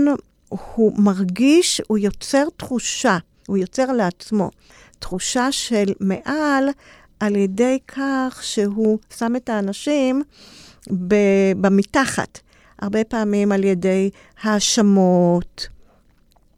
הוא 0.48 0.92
מרגיש, 0.98 1.80
הוא 1.86 1.98
יוצר 1.98 2.44
תחושה, 2.56 3.18
הוא 3.46 3.56
יוצר 3.56 3.92
לעצמו 3.92 4.50
תחושה 4.98 5.52
של 5.52 5.92
מעל 6.00 6.68
על 7.24 7.36
ידי 7.36 7.78
כך 7.88 8.40
שהוא 8.42 8.98
שם 9.18 9.36
את 9.36 9.48
האנשים 9.48 10.22
במתחת. 11.60 12.40
הרבה 12.78 13.04
פעמים 13.04 13.52
על 13.52 13.64
ידי 13.64 14.10
האשמות, 14.42 15.66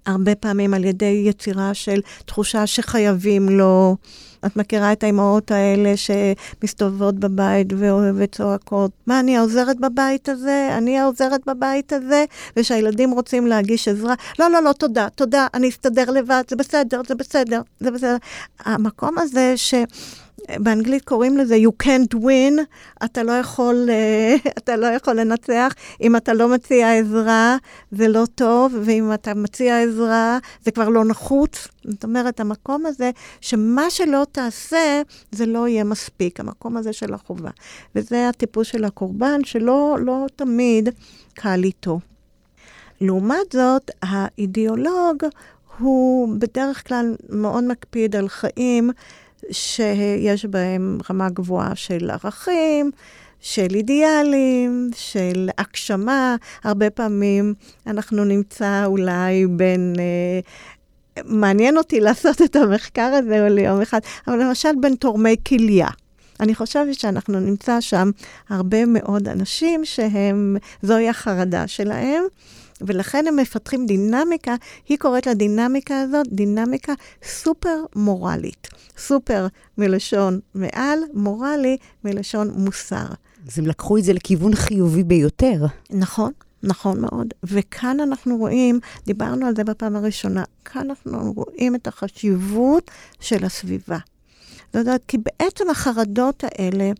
הרבה 0.06 0.34
פעמים 0.34 0.74
על 0.74 0.84
ידי 0.84 1.24
יצירה 1.26 1.74
של 1.74 2.00
תחושה 2.24 2.66
שחייבים 2.66 3.48
לו. 3.48 3.96
את 4.46 4.56
מכירה 4.56 4.92
את 4.92 5.02
האימהות 5.02 5.50
האלה 5.50 5.92
שמסתובבות 5.96 7.14
בבית 7.14 7.72
וצועקות, 8.16 8.90
מה, 9.06 9.20
אני 9.20 9.36
העוזרת 9.36 9.80
בבית 9.80 10.28
הזה? 10.28 10.68
אני 10.78 10.98
העוזרת 10.98 11.40
בבית 11.46 11.92
הזה? 11.92 12.24
ושהילדים 12.56 13.10
רוצים 13.10 13.46
להגיש 13.46 13.88
עזרה, 13.88 14.14
לא, 14.38 14.50
לא, 14.50 14.62
לא, 14.62 14.72
תודה, 14.72 15.08
תודה, 15.14 15.46
אני 15.54 15.68
אסתדר 15.68 16.10
לבד, 16.10 16.42
זה 16.50 16.56
בסדר, 16.56 17.00
זה 17.08 17.14
בסדר, 17.14 17.60
זה 17.80 17.90
בסדר. 17.90 18.16
המקום 18.60 19.18
הזה 19.18 19.52
ש... 19.56 19.74
באנגלית 20.48 21.04
קוראים 21.04 21.36
לזה 21.36 21.56
you 21.56 21.84
can't 21.86 22.18
win, 22.18 22.62
אתה 23.04 23.22
לא 23.22 23.32
יכול, 23.32 23.88
אה, 23.90 24.36
אתה 24.58 24.76
לא 24.76 24.86
יכול 24.86 25.20
לנצח. 25.20 25.74
אם 26.00 26.16
אתה 26.16 26.32
לא 26.32 26.48
מציע 26.48 26.98
עזרה, 26.98 27.56
זה 27.90 28.08
לא 28.08 28.24
טוב, 28.34 28.74
ואם 28.84 29.14
אתה 29.14 29.34
מציע 29.34 29.82
עזרה, 29.82 30.38
זה 30.64 30.70
כבר 30.70 30.88
לא 30.88 31.04
נחוץ. 31.04 31.68
זאת 31.84 32.04
אומרת, 32.04 32.40
המקום 32.40 32.86
הזה, 32.86 33.10
שמה 33.40 33.90
שלא 33.90 34.26
תעשה, 34.32 35.02
זה 35.32 35.46
לא 35.46 35.68
יהיה 35.68 35.84
מספיק, 35.84 36.40
המקום 36.40 36.76
הזה 36.76 36.92
של 36.92 37.14
החובה. 37.14 37.50
וזה 37.94 38.28
הטיפוס 38.28 38.66
של 38.66 38.84
הקורבן, 38.84 39.44
שלא 39.44 39.96
לא 40.00 40.26
תמיד 40.36 40.88
קל 41.34 41.60
איתו. 41.64 42.00
לעומת 43.00 43.52
זאת, 43.52 43.90
האידיאולוג 44.02 45.22
הוא 45.78 46.28
בדרך 46.38 46.88
כלל 46.88 47.14
מאוד 47.28 47.64
מקפיד 47.64 48.16
על 48.16 48.28
חיים 48.28 48.90
שיש 49.50 50.44
בהם 50.44 50.98
רמה 51.10 51.28
גבוהה 51.28 51.74
של 51.74 52.10
ערכים, 52.10 52.90
של 53.40 53.66
אידיאלים, 53.74 54.90
של 54.96 55.48
הגשמה. 55.58 56.36
הרבה 56.64 56.90
פעמים 56.90 57.54
אנחנו 57.86 58.24
נמצא 58.24 58.84
אולי 58.84 59.46
בין... 59.46 59.94
אה, 59.98 60.40
מעניין 61.24 61.76
אותי 61.78 62.00
לעשות 62.00 62.42
את 62.42 62.56
המחקר 62.56 63.10
הזה 63.14 63.44
או 63.44 63.54
ליום 63.54 63.80
אחד, 63.80 64.00
אבל 64.28 64.42
למשל 64.42 64.68
בין 64.80 64.94
תורמי 64.94 65.36
כליה. 65.48 65.88
אני 66.40 66.54
חושבת 66.54 66.94
שאנחנו 66.94 67.40
נמצא 67.40 67.80
שם 67.80 68.10
הרבה 68.48 68.86
מאוד 68.86 69.28
אנשים 69.28 69.84
שהם, 69.84 70.56
זוהי 70.82 71.08
החרדה 71.08 71.66
שלהם, 71.66 72.24
ולכן 72.80 73.24
הם 73.28 73.36
מפתחים 73.36 73.86
דינמיקה, 73.86 74.54
היא 74.88 74.98
קוראת 74.98 75.26
לדינמיקה 75.26 76.00
הזאת 76.00 76.26
דינמיקה 76.32 76.92
סופר 77.22 77.84
מורלית. 77.96 78.68
סופר 78.98 79.46
מלשון 79.78 80.40
מעל, 80.54 80.98
מורלי 81.14 81.76
מלשון 82.04 82.50
מוסר. 82.50 83.06
אז 83.46 83.58
הם 83.58 83.66
לקחו 83.66 83.98
את 83.98 84.04
זה 84.04 84.12
לכיוון 84.12 84.54
חיובי 84.54 85.04
ביותר. 85.04 85.66
נכון. 85.90 86.32
נכון 86.62 87.00
מאוד. 87.00 87.34
וכאן 87.44 88.00
אנחנו 88.00 88.36
רואים, 88.36 88.80
דיברנו 89.06 89.46
על 89.46 89.56
זה 89.56 89.64
בפעם 89.64 89.96
הראשונה, 89.96 90.44
כאן 90.64 90.90
אנחנו 90.90 91.32
רואים 91.32 91.74
את 91.74 91.86
החשיבות 91.86 92.90
של 93.20 93.44
הסביבה. 93.44 93.98
זאת 94.72 94.86
אומרת, 94.86 95.02
כי 95.08 95.18
בעצם 95.18 95.70
החרדות 95.70 96.44
האלה, 96.44 96.90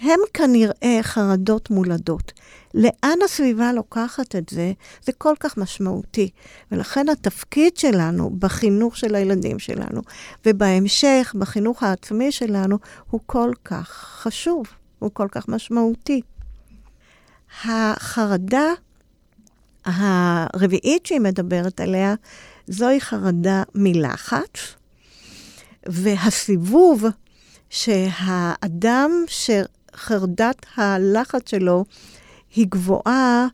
הם 0.00 0.20
כנראה 0.34 0.98
חרדות 1.02 1.70
מולדות. 1.70 2.32
לאן 2.74 3.18
הסביבה 3.24 3.72
לוקחת 3.72 4.36
את 4.36 4.48
זה, 4.48 4.72
זה 5.02 5.12
כל 5.12 5.34
כך 5.40 5.56
משמעותי. 5.56 6.30
ולכן 6.72 7.08
התפקיד 7.08 7.76
שלנו 7.76 8.30
בחינוך 8.38 8.96
של 8.96 9.14
הילדים 9.14 9.58
שלנו, 9.58 10.00
ובהמשך, 10.46 11.34
בחינוך 11.38 11.82
העצמי 11.82 12.32
שלנו, 12.32 12.78
הוא 13.10 13.20
כל 13.26 13.52
כך 13.64 13.88
חשוב, 14.22 14.66
הוא 14.98 15.10
כל 15.12 15.28
כך 15.30 15.48
משמעותי. 15.48 16.20
החרדה 17.64 18.72
הרביעית 19.84 21.06
שהיא 21.06 21.20
מדברת 21.20 21.80
עליה, 21.80 22.14
זוהי 22.66 23.00
חרדה 23.00 23.62
מלחץ, 23.74 24.74
והסיבוב 25.86 27.04
שהאדם 27.70 29.10
שחרדת 29.96 30.66
הלחץ 30.76 31.50
שלו 31.50 31.84
היא 32.54 32.66
גבוהה, 32.68 33.46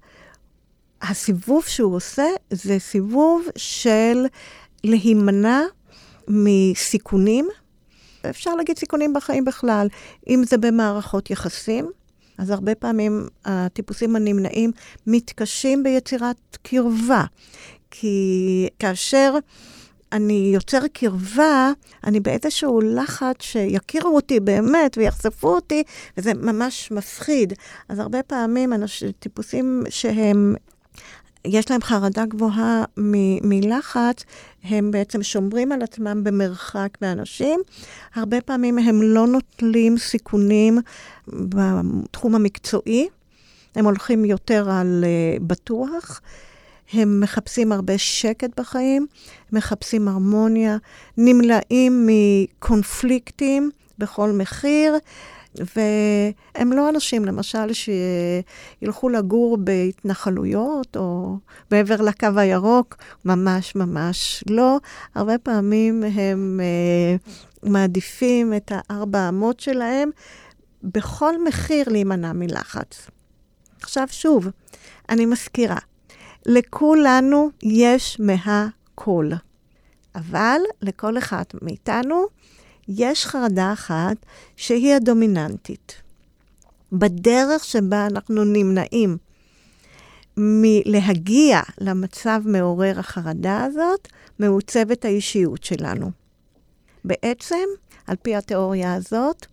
הסיבוב 1.03 1.65
שהוא 1.65 1.95
עושה 1.97 2.27
זה 2.51 2.79
סיבוב 2.79 3.47
של 3.57 4.27
להימנע 4.85 5.61
מסיכונים. 6.29 7.49
אפשר 8.31 8.55
להגיד 8.55 8.79
סיכונים 8.79 9.13
בחיים 9.13 9.45
בכלל, 9.45 9.89
אם 10.29 10.43
זה 10.47 10.59
במערכות 10.59 11.31
יחסים, 11.31 11.91
אז 12.39 12.51
הרבה 12.51 12.75
פעמים 12.75 13.29
הטיפוסים 13.45 14.17
הנמנעים 14.17 14.71
מתקשים 15.07 15.83
ביצירת 15.83 16.57
קרבה. 16.63 17.25
כי 17.91 18.69
כאשר 18.79 19.35
אני 20.13 20.51
יוצר 20.55 20.81
קרבה, 20.93 21.71
אני 22.05 22.21
באיזשהו 22.21 22.81
לחץ 22.81 23.37
שיכירו 23.41 24.17
אותי 24.17 24.41
באמת 24.41 24.99
ויחשפו 24.99 25.49
אותי, 25.49 25.83
וזה 26.17 26.35
ממש 26.35 26.91
מפחיד. 26.91 27.53
אז 27.89 27.99
הרבה 27.99 28.23
פעמים 28.23 28.73
אנשים, 28.73 29.13
טיפוסים 29.19 29.83
שהם 29.89 30.55
יש 31.45 31.71
להם 31.71 31.83
חרדה 31.83 32.27
גבוהה 32.27 32.85
מ- 32.99 33.49
מלחץ, 33.49 34.25
הם 34.65 34.91
בעצם 34.91 35.23
שומרים 35.23 35.73
על 35.73 35.83
עצמם 35.83 36.25
במרחק 36.25 36.89
מאנשים. 37.03 37.61
הרבה 38.15 38.41
פעמים 38.41 38.79
הם 38.79 39.03
לא 39.03 39.27
נוטלים 39.27 39.99
סיכונים 39.99 40.79
בתחום 41.29 42.35
המקצועי, 42.35 43.09
הם 43.75 43.85
הולכים 43.85 44.25
יותר 44.25 44.71
על 44.71 45.05
uh, 45.05 45.43
בטוח. 45.43 46.21
הם 46.93 47.21
מחפשים 47.21 47.73
הרבה 47.73 47.99
שקט 47.99 48.61
בחיים, 48.61 49.07
מחפשים 49.53 50.09
הרמוניה, 50.09 50.77
נמלאים 51.17 52.07
מקונפליקטים 52.07 53.71
בכל 53.99 54.31
מחיר, 54.33 54.95
והם 55.77 56.73
לא 56.73 56.89
אנשים, 56.89 57.25
למשל, 57.25 57.73
שילכו 57.73 59.09
לגור 59.09 59.57
בהתנחלויות 59.57 60.97
או 60.97 61.37
מעבר 61.71 62.03
לקו 62.03 62.29
הירוק, 62.37 62.97
ממש 63.25 63.75
ממש 63.75 64.45
לא. 64.51 64.79
הרבה 65.15 65.39
פעמים 65.39 66.03
הם 66.03 66.61
uh, 66.61 67.69
מעדיפים 67.69 68.55
את 68.55 68.73
הארבע 68.75 69.29
אמות 69.29 69.61
שלהם, 69.61 70.11
בכל 70.83 71.45
מחיר 71.45 71.89
להימנע 71.89 72.33
מלחץ. 72.33 73.11
עכשיו 73.83 74.07
שוב, 74.11 74.49
אני 75.09 75.27
מזכירה, 75.27 75.79
לכולנו 76.47 77.51
יש 77.63 78.21
מהכל. 78.21 79.31
אבל 80.15 80.61
לכל 80.83 81.19
אחד 81.19 81.45
מאיתנו 81.63 82.25
יש 82.89 83.27
חרדה 83.27 83.73
אחת 83.73 84.17
שהיא 84.57 84.95
הדומיננטית. 84.95 86.03
בדרך 86.93 87.65
שבה 87.65 88.07
אנחנו 88.07 88.45
נמנעים 88.45 89.17
מלהגיע 90.37 91.61
למצב 91.79 92.43
מעורר 92.45 92.99
החרדה 92.99 93.65
הזאת, 93.65 94.09
מעוצבת 94.39 95.05
האישיות 95.05 95.65
שלנו. 95.65 96.11
בעצם, 97.05 97.65
על 98.07 98.17
פי 98.23 98.37
התיאוריה 98.37 98.95
הזאת, 98.95 99.47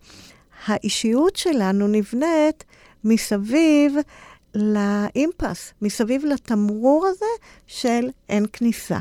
האישיות 0.66 1.36
שלנו 1.36 1.88
נבנית 1.88 2.64
מסביב 3.04 3.96
לאימפס, 4.54 5.72
מסביב 5.82 6.24
לתמרור 6.24 7.06
הזה 7.06 7.44
של 7.66 8.08
אין 8.28 8.46
כניסה. 8.52 8.98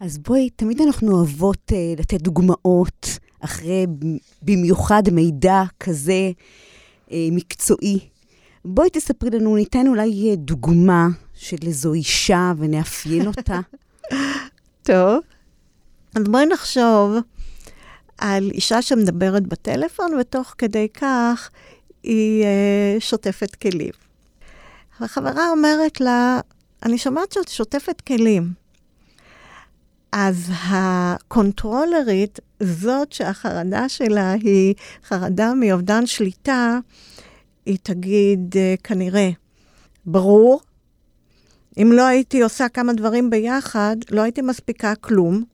אז 0.00 0.18
בואי, 0.18 0.50
תמיד 0.50 0.80
אנחנו 0.80 1.16
אוהבות 1.16 1.72
אה, 1.72 1.94
לתת 1.98 2.22
דוגמאות 2.22 3.06
אחרי 3.40 3.86
במיוחד 4.42 5.02
מידע 5.12 5.62
כזה 5.80 6.30
אה, 7.12 7.28
מקצועי. 7.32 7.98
בואי 8.64 8.90
תספרי 8.90 9.30
לנו, 9.30 9.56
ניתן 9.56 9.86
אולי 9.86 10.36
דוגמה 10.36 11.08
של 11.34 11.56
איזו 11.66 11.92
אישה 11.92 12.52
ונאפיין 12.58 13.26
אותה. 13.26 13.60
טוב, 14.82 15.20
אז 16.14 16.24
בואי 16.24 16.46
נחשוב 16.46 17.16
על 18.18 18.50
אישה 18.50 18.82
שמדברת 18.82 19.46
בטלפון, 19.46 20.14
ותוך 20.20 20.54
כדי 20.58 20.88
כך 20.94 21.50
היא 22.02 22.44
uh, 22.44 23.00
שוטפת 23.00 23.54
כלים. 23.54 24.09
החברה 25.02 25.50
אומרת 25.50 26.00
לה, 26.00 26.40
אני 26.82 26.98
שומעת 26.98 27.32
שאת 27.32 27.48
שוטפת 27.48 28.00
כלים. 28.00 28.52
אז 30.12 30.50
הקונטרולרית, 30.68 32.38
זאת 32.62 33.12
שהחרדה 33.12 33.88
שלה 33.88 34.32
היא 34.32 34.74
חרדה 35.04 35.54
מאובדן 35.54 36.06
שליטה, 36.06 36.78
היא 37.66 37.78
תגיד, 37.82 38.54
אה, 38.56 38.74
כנראה, 38.84 39.30
ברור, 40.06 40.60
אם 41.78 41.92
לא 41.92 42.06
הייתי 42.06 42.42
עושה 42.42 42.68
כמה 42.68 42.92
דברים 42.92 43.30
ביחד, 43.30 43.96
לא 44.10 44.22
הייתי 44.22 44.42
מספיקה 44.42 44.94
כלום. 44.94 45.44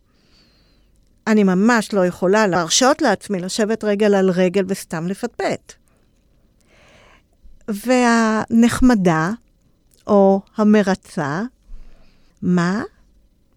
אני 1.27 1.45
ממש 1.45 1.93
לא 1.93 2.07
יכולה 2.07 2.47
להרשות 2.47 3.03
לעצמי 3.03 3.41
לשבת 3.41 3.85
רגל 3.85 4.15
על 4.15 4.31
רגל 4.31 4.65
וסתם 4.69 5.07
לפטפט. 5.07 5.73
והנחמדה, 7.69 9.31
או 10.07 10.41
המרצה, 10.57 11.43
מה? 12.43 12.83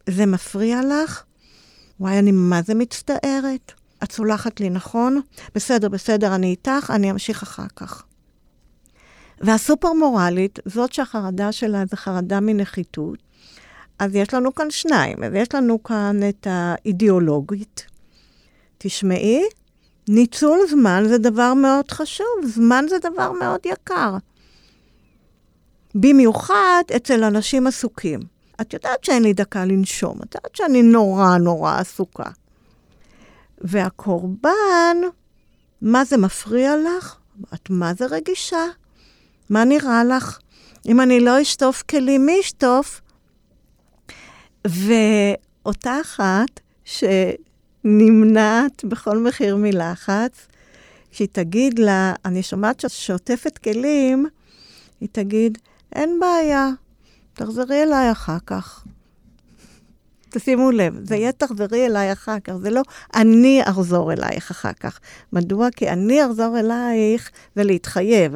זה 0.09 0.25
מפריע 0.25 0.79
לך? 0.81 1.23
וואי, 1.99 2.19
אני 2.19 2.31
מה 2.31 2.61
זה 2.61 2.75
מצטערת. 2.75 3.71
את 4.03 4.11
סולחת 4.11 4.59
לי, 4.59 4.69
נכון? 4.69 5.21
בסדר, 5.55 5.89
בסדר, 5.89 6.35
אני 6.35 6.47
איתך, 6.47 6.91
אני 6.95 7.11
אמשיך 7.11 7.43
אחר 7.43 7.67
כך. 7.75 8.03
והסופר 9.41 9.93
מורלית, 9.93 10.59
זאת 10.65 10.93
שהחרדה 10.93 11.51
שלה 11.51 11.83
זה 11.85 11.97
חרדה 11.97 12.39
מנחיתות, 12.39 13.17
אז 13.99 14.15
יש 14.15 14.33
לנו 14.33 14.55
כאן 14.55 14.71
שניים. 14.71 15.23
אז 15.23 15.33
יש 15.33 15.55
לנו 15.55 15.83
כאן 15.83 16.19
את 16.29 16.47
האידיאולוגית. 16.49 17.85
תשמעי, 18.77 19.43
ניצול 20.11 20.59
זמן 20.69 21.03
זה 21.07 21.17
דבר 21.17 21.53
מאוד 21.53 21.91
חשוב, 21.91 22.27
זמן 22.43 22.85
זה 22.89 22.95
דבר 22.99 23.31
מאוד 23.31 23.59
יקר. 23.65 24.17
במיוחד 25.95 26.83
אצל 26.95 27.23
אנשים 27.23 27.67
עסוקים. 27.67 28.19
את 28.61 28.73
יודעת 28.73 29.03
שאין 29.03 29.23
לי 29.23 29.33
דקה 29.33 29.65
לנשום, 29.65 30.19
את 30.23 30.35
יודעת 30.35 30.55
שאני 30.55 30.81
נורא 30.83 31.37
נורא 31.37 31.79
עסוקה. 31.79 32.29
והקורבן, 33.61 34.97
מה 35.81 36.05
זה 36.05 36.17
מפריע 36.17 36.73
לך? 36.77 37.15
את 37.53 37.69
מה 37.69 37.93
זה 37.93 38.05
רגישה? 38.05 38.65
מה 39.49 39.63
נראה 39.63 40.03
לך? 40.03 40.39
אם 40.87 41.01
אני 41.01 41.19
לא 41.19 41.41
אשטוף 41.41 41.83
כלים, 41.89 42.25
מי 42.25 42.37
ישטוף? 42.39 43.01
ואותה 44.67 45.97
אחת 46.01 46.59
שנמנעת 47.83 48.85
בכל 48.85 49.17
מחיר 49.17 49.55
מלחץ, 49.55 50.47
כשהיא 51.11 51.27
תגיד 51.31 51.79
לה, 51.79 52.13
אני 52.25 52.43
שומעת 52.43 52.79
שאת 52.79 52.91
שוטפת 52.91 53.57
כלים, 53.57 54.25
היא 55.01 55.09
תגיד, 55.11 55.57
אין 55.95 56.19
בעיה, 56.19 56.69
תחזרי 57.33 57.83
אליי 57.83 58.11
אחר 58.11 58.37
כך. 58.45 58.85
תשימו 60.29 60.71
לב, 60.71 60.99
זה 61.03 61.15
יהיה 61.15 61.31
תחזרי 61.31 61.85
אליי 61.85 62.11
אחר 62.11 62.39
כך, 62.39 62.53
זה 62.55 62.69
לא 62.69 62.81
אני 63.15 63.61
אחזור 63.63 64.13
אלייך 64.13 64.51
אחר 64.51 64.73
כך. 64.73 64.99
מדוע? 65.33 65.67
כי 65.75 65.89
אני 65.89 66.25
אחזור 66.25 66.59
אלייך 66.59 67.31
זה 67.55 67.63
להתחייב. 67.63 68.33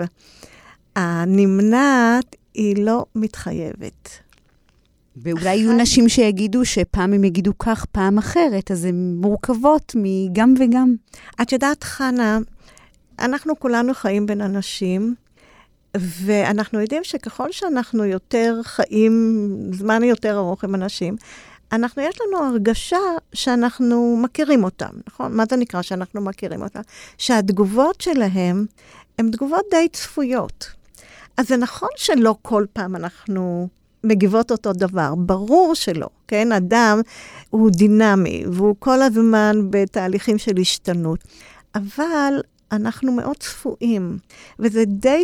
הנמנעת 0.95 2.35
היא 2.53 2.85
לא 2.85 3.05
מתחייבת. 3.15 4.22
ואולי 5.17 5.55
יהיו 5.55 5.73
נשים 5.73 6.09
שיגידו 6.09 6.65
שפעם 6.65 7.13
הם 7.13 7.23
יגידו 7.23 7.57
כך, 7.57 7.85
פעם 7.85 8.17
אחרת, 8.17 8.71
אז 8.71 8.85
הן 8.85 9.15
מורכבות 9.17 9.95
מגם 9.95 10.53
וגם. 10.59 10.95
את 11.41 11.51
יודעת, 11.51 11.83
חנה, 11.83 12.39
אנחנו 13.19 13.59
כולנו 13.59 13.93
חיים 13.93 14.25
בין 14.25 14.41
אנשים, 14.41 15.15
ואנחנו 15.97 16.79
יודעים 16.79 17.03
שככל 17.03 17.51
שאנחנו 17.51 18.05
יותר 18.05 18.59
חיים 18.63 19.47
זמן 19.71 20.03
יותר 20.03 20.37
ארוך 20.37 20.63
עם 20.63 20.75
אנשים, 20.75 21.15
אנחנו, 21.71 22.01
יש 22.01 22.15
לנו 22.21 22.45
הרגשה 22.45 22.97
שאנחנו 23.33 24.17
מכירים 24.21 24.63
אותם, 24.63 24.91
נכון? 25.07 25.35
מה 25.37 25.43
זה 25.49 25.55
נקרא 25.55 25.81
שאנחנו 25.81 26.21
מכירים 26.21 26.61
אותם? 26.61 26.81
שהתגובות 27.17 28.01
שלהם 28.01 28.65
הן 29.19 29.31
תגובות 29.31 29.65
די 29.71 29.87
צפויות. 29.91 30.71
אז 31.37 31.47
זה 31.47 31.57
נכון 31.57 31.89
שלא 31.95 32.35
כל 32.41 32.65
פעם 32.73 32.95
אנחנו 32.95 33.67
מגיבות 34.03 34.51
אותו 34.51 34.73
דבר, 34.73 35.13
ברור 35.17 35.75
שלא, 35.75 36.07
כן? 36.27 36.51
אדם 36.51 37.01
הוא 37.49 37.69
דינמי, 37.71 38.43
והוא 38.51 38.75
כל 38.79 39.01
הזמן 39.01 39.57
בתהליכים 39.69 40.37
של 40.37 40.57
השתנות. 40.61 41.19
אבל 41.75 42.33
אנחנו 42.71 43.11
מאוד 43.11 43.37
צפויים, 43.37 44.17
וזה 44.59 44.85
די, 44.85 45.23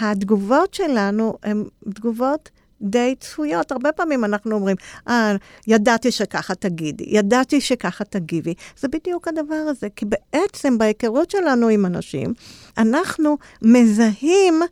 התגובות 0.00 0.74
שלנו 0.74 1.34
הן 1.42 1.64
תגובות 1.94 2.50
די 2.82 3.14
צפויות. 3.20 3.72
הרבה 3.72 3.92
פעמים 3.92 4.24
אנחנו 4.24 4.54
אומרים, 4.54 4.76
אה, 5.08 5.36
ידעתי 5.66 6.10
שככה 6.10 6.54
תגידי, 6.54 7.04
ידעתי 7.06 7.60
שככה 7.60 8.04
תגיבי. 8.04 8.54
זה 8.78 8.88
בדיוק 8.88 9.28
הדבר 9.28 9.54
הזה, 9.54 9.88
כי 9.96 10.04
בעצם 10.04 10.78
בהיכרות 10.78 11.30
שלנו 11.30 11.68
עם 11.68 11.86
אנשים, 11.86 12.34
אנחנו 12.78 13.38
מזהים 13.62 14.62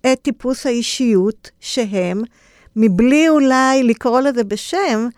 את 0.00 0.18
טיפוס 0.22 0.66
האישיות 0.66 1.50
שהם, 1.60 2.22
מבלי 2.76 3.28
אולי 3.28 3.82
לקרוא 3.82 4.20
לזה 4.20 4.44
בשם, 4.44 5.08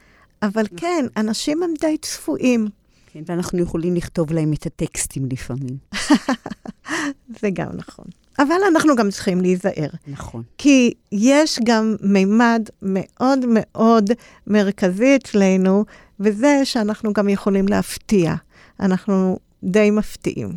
אבל 0.43 0.65
כן, 0.77 1.07
אנשים 1.17 1.63
הם 1.63 1.75
די 1.81 1.99
צפויים. 1.99 2.69
כן, 3.13 3.23
ואנחנו 3.27 3.59
יכולים 3.59 3.95
לכתוב 3.95 4.33
להם 4.33 4.53
את 4.53 4.67
הטקסטים 4.67 5.29
לפעמים. 5.33 5.77
זה 7.41 7.51
גם 7.53 7.69
נכון. 7.75 8.05
אבל 8.39 8.57
אנחנו 8.71 8.97
גם 8.97 9.11
צריכים 9.11 9.41
להיזהר. 9.41 9.89
נכון. 10.07 10.43
כי 10.59 10.95
יש 11.13 11.59
גם 11.65 11.97
מימד 12.01 12.69
מאוד 12.83 13.39
מאוד 13.49 14.11
מרכזי 14.47 15.17
אצלנו, 15.17 15.85
וזה 16.21 16.61
שאנחנו 16.65 17.13
גם 17.13 17.29
יכולים 17.29 17.69
להפתיע. 17.69 18.35
אנחנו 18.81 19.39
די 19.65 19.91
מפתיעים. 19.91 20.57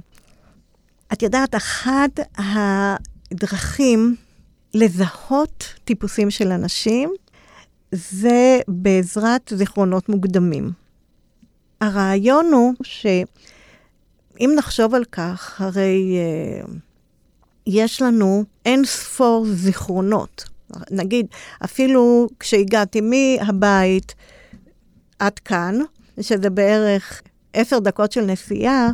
את 1.13 1.23
יודעת, 1.23 1.55
אחת 1.55 2.19
הדרכים 2.37 4.15
לזהות 4.73 5.73
טיפוסים 5.83 6.31
של 6.31 6.51
אנשים 6.51 7.13
זה 7.91 8.59
בעזרת 8.67 9.53
זיכרונות 9.55 10.09
מוקדמים. 10.09 10.71
הרעיון 11.81 12.45
הוא 12.53 12.73
שאם 12.83 14.51
נחשוב 14.55 14.95
על 14.95 15.05
כך, 15.05 15.61
הרי 15.61 16.17
uh, 16.65 16.69
יש 17.67 18.01
לנו 18.01 18.43
אין 18.65 18.85
ספור 18.85 19.45
זיכרונות. 19.49 20.43
נגיד, 20.91 21.27
אפילו 21.65 22.29
כשהגעתי 22.39 23.01
מהבית 23.01 24.15
עד 25.19 25.39
כאן, 25.39 25.79
שזה 26.21 26.49
בערך 26.49 27.21
עשר 27.53 27.79
דקות 27.79 28.11
של 28.11 28.21
נסיעה, 28.21 28.89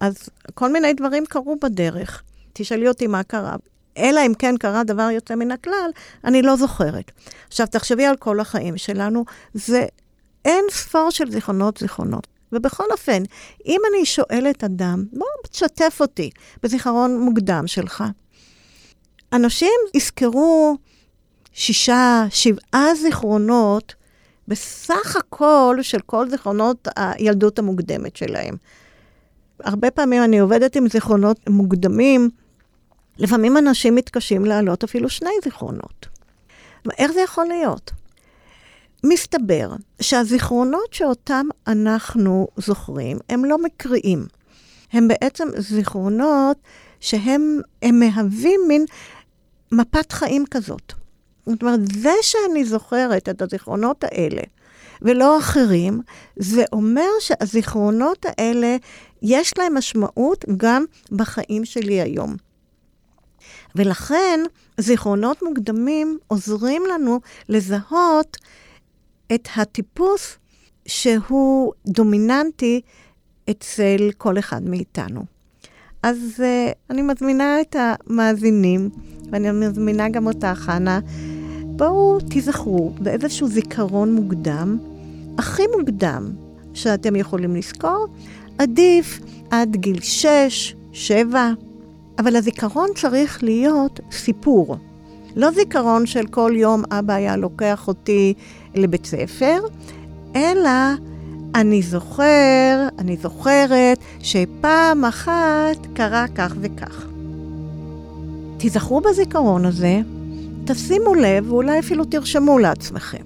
אז 0.00 0.28
כל 0.54 0.72
מיני 0.72 0.92
דברים 0.92 1.24
קרו 1.26 1.56
בדרך. 1.62 2.22
תשאלי 2.52 2.88
אותי 2.88 3.06
מה 3.06 3.22
קרה. 3.22 3.56
אלא 3.98 4.20
אם 4.26 4.32
כן 4.38 4.56
קרה 4.56 4.84
דבר 4.84 5.10
יוצא 5.10 5.34
מן 5.34 5.50
הכלל, 5.50 5.90
אני 6.24 6.42
לא 6.42 6.56
זוכרת. 6.56 7.12
עכשיו, 7.48 7.66
תחשבי 7.66 8.04
על 8.04 8.16
כל 8.16 8.40
החיים 8.40 8.76
שלנו, 8.76 9.24
זה 9.54 9.86
אין 10.44 10.64
ספור 10.70 11.10
של 11.10 11.30
זיכרונות 11.30 11.78
זיכרונות. 11.78 12.26
ובכל 12.52 12.84
אופן, 12.90 13.22
אם 13.66 13.80
אני 13.90 14.06
שואלת 14.06 14.64
אדם, 14.64 15.04
בוא 15.12 15.26
תשתף 15.50 15.98
אותי 16.00 16.30
בזיכרון 16.62 17.20
מוקדם 17.20 17.66
שלך. 17.66 18.04
אנשים 19.32 19.72
יזכרו 19.94 20.76
שישה, 21.52 22.24
שבעה 22.30 22.94
זיכרונות 23.02 23.94
בסך 24.48 25.16
הכל 25.16 25.78
של 25.82 25.98
כל 26.06 26.30
זיכרונות 26.30 26.88
הילדות 26.96 27.58
המוקדמת 27.58 28.16
שלהם. 28.16 28.56
הרבה 29.60 29.90
פעמים 29.90 30.24
אני 30.24 30.38
עובדת 30.38 30.76
עם 30.76 30.88
זיכרונות 30.88 31.40
מוקדמים, 31.48 32.30
לפעמים 33.18 33.56
אנשים 33.56 33.94
מתקשים 33.94 34.44
להעלות 34.44 34.84
אפילו 34.84 35.10
שני 35.10 35.30
זיכרונות. 35.44 36.06
איך 36.98 37.12
זה 37.12 37.20
יכול 37.20 37.46
להיות? 37.46 37.90
מסתבר 39.04 39.72
שהזיכרונות 40.00 40.94
שאותם 40.94 41.46
אנחנו 41.66 42.48
זוכרים 42.56 43.18
הם 43.28 43.44
לא 43.44 43.58
מקריים. 43.62 44.26
הם 44.92 45.08
בעצם 45.08 45.48
זיכרונות 45.56 46.56
שהם 47.00 47.60
מהווים 47.92 48.60
מין 48.68 48.84
מפת 49.72 50.12
חיים 50.12 50.44
כזאת. 50.50 50.92
זאת 51.46 51.62
אומרת, 51.62 51.80
זה 51.92 52.12
שאני 52.22 52.64
זוכרת 52.64 53.28
את 53.28 53.42
הזיכרונות 53.42 54.04
האלה 54.04 54.42
ולא 55.02 55.38
אחרים, 55.38 56.00
זה 56.36 56.64
אומר 56.72 57.08
שהזיכרונות 57.20 58.26
האלה, 58.28 58.76
יש 59.22 59.58
להם 59.58 59.74
משמעות 59.78 60.44
גם 60.56 60.84
בחיים 61.12 61.64
שלי 61.64 62.00
היום. 62.00 62.36
ולכן, 63.74 64.40
זיכרונות 64.80 65.42
מוקדמים 65.42 66.18
עוזרים 66.26 66.82
לנו 66.94 67.20
לזהות 67.48 68.36
את 69.34 69.48
הטיפוס 69.56 70.36
שהוא 70.86 71.72
דומיננטי 71.86 72.80
אצל 73.50 74.10
כל 74.18 74.38
אחד 74.38 74.62
מאיתנו. 74.62 75.24
אז 76.02 76.18
uh, 76.36 76.74
אני 76.90 77.02
מזמינה 77.02 77.60
את 77.60 77.76
המאזינים, 77.78 78.90
ואני 79.30 79.50
מזמינה 79.50 80.08
גם 80.08 80.26
אותך, 80.26 80.48
חנה, 80.54 81.00
בואו 81.64 82.18
תיזכרו 82.30 82.90
באיזשהו 82.98 83.48
זיכרון 83.48 84.14
מוקדם, 84.14 84.78
הכי 85.38 85.62
מוקדם 85.78 86.30
שאתם 86.74 87.16
יכולים 87.16 87.56
לזכור, 87.56 88.06
עדיף 88.58 89.20
עד 89.50 89.76
גיל 89.76 90.00
6, 90.00 90.74
7, 90.92 91.52
אבל 92.18 92.36
הזיכרון 92.36 92.88
צריך 92.94 93.42
להיות 93.42 94.00
סיפור. 94.12 94.76
לא 95.36 95.50
זיכרון 95.50 96.06
של 96.06 96.26
כל 96.26 96.52
יום 96.56 96.82
אבא 96.90 97.14
היה 97.14 97.36
לוקח 97.36 97.88
אותי 97.88 98.34
לבית 98.74 99.06
ספר, 99.06 99.60
אלא 100.36 100.70
אני 101.54 101.82
זוכר, 101.82 102.88
אני 102.98 103.16
זוכרת 103.16 103.98
שפעם 104.20 105.04
אחת 105.04 105.86
קרה 105.94 106.26
כך 106.34 106.54
וכך. 106.60 107.06
תיזכרו 108.56 109.00
בזיכרון 109.00 109.64
הזה, 109.64 110.00
תשימו 110.64 111.14
לב, 111.14 111.52
ואולי 111.52 111.78
אפילו 111.78 112.04
תרשמו 112.04 112.58
לעצמכם. 112.58 113.22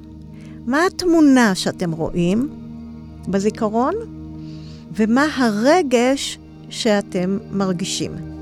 מה 0.67 0.87
התמונה 0.87 1.55
שאתם 1.55 1.93
רואים 1.93 2.49
בזיכרון, 3.29 3.95
ומה 4.93 5.27
הרגש 5.37 6.39
שאתם 6.71 7.39
מרגישים. 7.53 8.38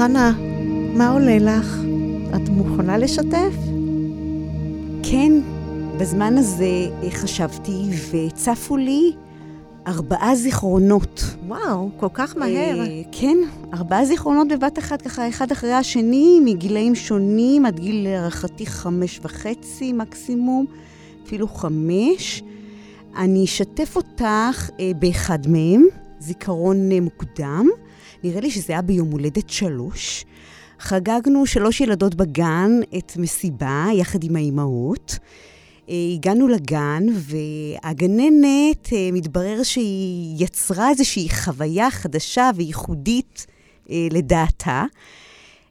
חנה, 0.00 0.32
מה 0.94 1.10
עולה 1.10 1.38
לך? 1.38 1.78
את 2.36 2.48
מוכנה 2.48 2.98
לשתף? 2.98 3.54
כן, 5.02 5.32
בזמן 5.98 6.38
הזה 6.38 6.86
אה, 7.02 7.10
חשבתי 7.10 7.82
וצפו 8.10 8.76
לי 8.76 9.12
ארבעה 9.86 10.34
זיכרונות. 10.34 11.24
וואו, 11.46 11.90
כל 11.96 12.06
כך 12.14 12.36
מהר. 12.36 12.80
אה, 12.80 13.02
כן, 13.12 13.36
ארבעה 13.74 14.04
זיכרונות 14.04 14.48
בבת 14.48 14.78
אחת, 14.78 15.02
ככה 15.02 15.28
אחד 15.28 15.52
אחרי 15.52 15.72
השני, 15.72 16.40
מגילאים 16.44 16.94
שונים, 16.94 17.66
עד 17.66 17.80
גיל 17.80 18.04
להערכתי 18.04 18.66
חמש 18.66 19.20
וחצי 19.22 19.92
מקסימום, 19.92 20.66
אפילו 21.26 21.48
חמש. 21.48 22.42
אני 23.16 23.44
אשתף 23.44 23.96
אותך 23.96 24.70
אה, 24.80 24.92
באחד 24.98 25.38
מהם, 25.48 25.84
זיכרון 26.20 26.92
אה, 26.92 27.00
מוקדם. 27.00 27.66
נראה 28.24 28.40
לי 28.40 28.50
שזה 28.50 28.72
היה 28.72 28.82
ביום 28.82 29.10
הולדת 29.10 29.50
שלוש. 29.50 30.24
חגגנו 30.78 31.46
שלוש 31.46 31.80
ילדות 31.80 32.14
בגן 32.14 32.70
את 32.98 33.16
מסיבה 33.16 33.86
יחד 33.94 34.24
עם 34.24 34.36
האימהות. 34.36 35.18
אה, 35.90 35.94
הגענו 36.14 36.48
לגן, 36.48 37.06
והגננת, 37.12 38.92
אה, 38.92 39.08
מתברר 39.12 39.62
שהיא 39.62 40.44
יצרה 40.44 40.90
איזושהי 40.90 41.28
חוויה 41.28 41.90
חדשה 41.90 42.50
וייחודית 42.56 43.46
אה, 43.90 44.08
לדעתה. 44.10 44.84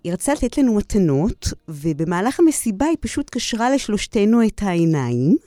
היא 0.03 0.13
רצתה 0.13 0.33
לתת 0.33 0.57
לנו 0.57 0.75
מתנות, 0.75 1.53
ובמהלך 1.67 2.39
המסיבה 2.39 2.85
היא 2.85 2.97
פשוט 2.99 3.29
קשרה 3.29 3.69
לשלושתנו 3.69 4.47
את 4.47 4.63
העיניים. 4.63 5.37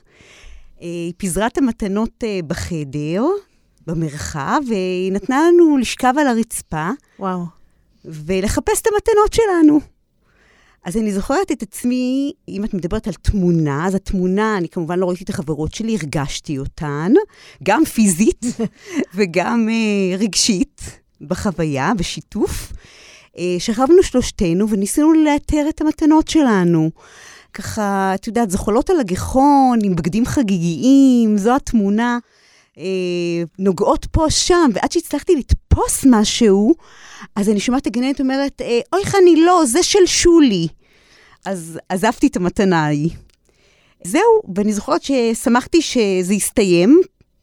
היא 0.81 1.12
פיזרה 1.17 1.47
את 1.47 1.59
המתנות 1.59 2.25
בחדר, 2.47 3.23
במרחב, 3.87 4.61
והיא 4.68 5.12
נתנה 5.12 5.42
לנו 5.49 5.77
לשכב 5.77 6.14
על 6.18 6.27
הרצפה. 6.27 6.90
וואו. 7.18 7.45
ולחפש 8.05 8.81
את 8.81 8.87
המתנות 8.87 9.33
שלנו. 9.33 9.81
אז 10.85 10.97
אני 10.97 11.12
זוכרת 11.12 11.53
את 11.53 11.62
עצמי, 11.62 12.33
אם 12.49 12.64
את 12.64 12.75
מדברת 12.75 13.07
על 13.07 13.14
תמונה, 13.14 13.87
אז 13.87 13.95
התמונה, 13.95 14.57
אני 14.57 14.68
כמובן 14.68 14.99
לא 14.99 15.07
ראיתי 15.07 15.25
את 15.25 15.29
החברות 15.29 15.75
שלי, 15.75 15.97
הרגשתי 15.97 16.59
אותן, 16.59 17.12
גם 17.62 17.85
פיזית 17.85 18.47
וגם 19.14 19.68
uh, 19.68 20.18
רגשית, 20.21 21.01
בחוויה, 21.21 21.92
בשיתוף. 21.97 22.73
Uh, 22.73 23.38
שכבנו 23.59 24.03
שלושתנו 24.03 24.68
וניסינו 24.68 25.12
לאתר 25.12 25.66
את 25.68 25.81
המתנות 25.81 26.29
שלנו. 26.29 26.90
ככה, 27.55 28.12
את 28.14 28.27
יודעת, 28.27 28.51
זוחלות 28.51 28.90
על 28.90 29.01
הגחון, 29.01 29.79
עם 29.83 29.97
בגדים 29.97 30.27
חגיגיים, 30.27 31.38
זו 31.38 31.57
התמונה. 31.57 32.18
אה, 32.78 33.42
נוגעות 33.58 34.06
פה, 34.06 34.30
שם, 34.30 34.70
ועד 34.74 34.92
שהצלחתי 34.92 35.37
לתפוס 35.37 36.04
משהו, 36.11 36.74
אז 37.37 37.48
אני 37.48 37.61
שומעת 37.61 37.82
את 37.82 37.87
הגננת 37.87 38.20
אומרת, 38.20 38.62
אה, 38.62 38.80
אוי 38.92 39.04
חני, 39.04 39.37
לא, 39.37 39.62
זה 39.66 39.82
של 39.82 40.06
שולי. 40.06 40.68
אז 41.44 41.78
עזבתי 41.88 42.26
את 42.26 42.37
המתנה 42.37 42.85
ההיא. 42.85 43.11
זהו, 44.04 44.42
ואני 44.54 44.72
זוכרת 44.72 45.02
ששמחתי 45.02 45.82
שזה 45.82 46.35
יסתיים, 46.35 47.00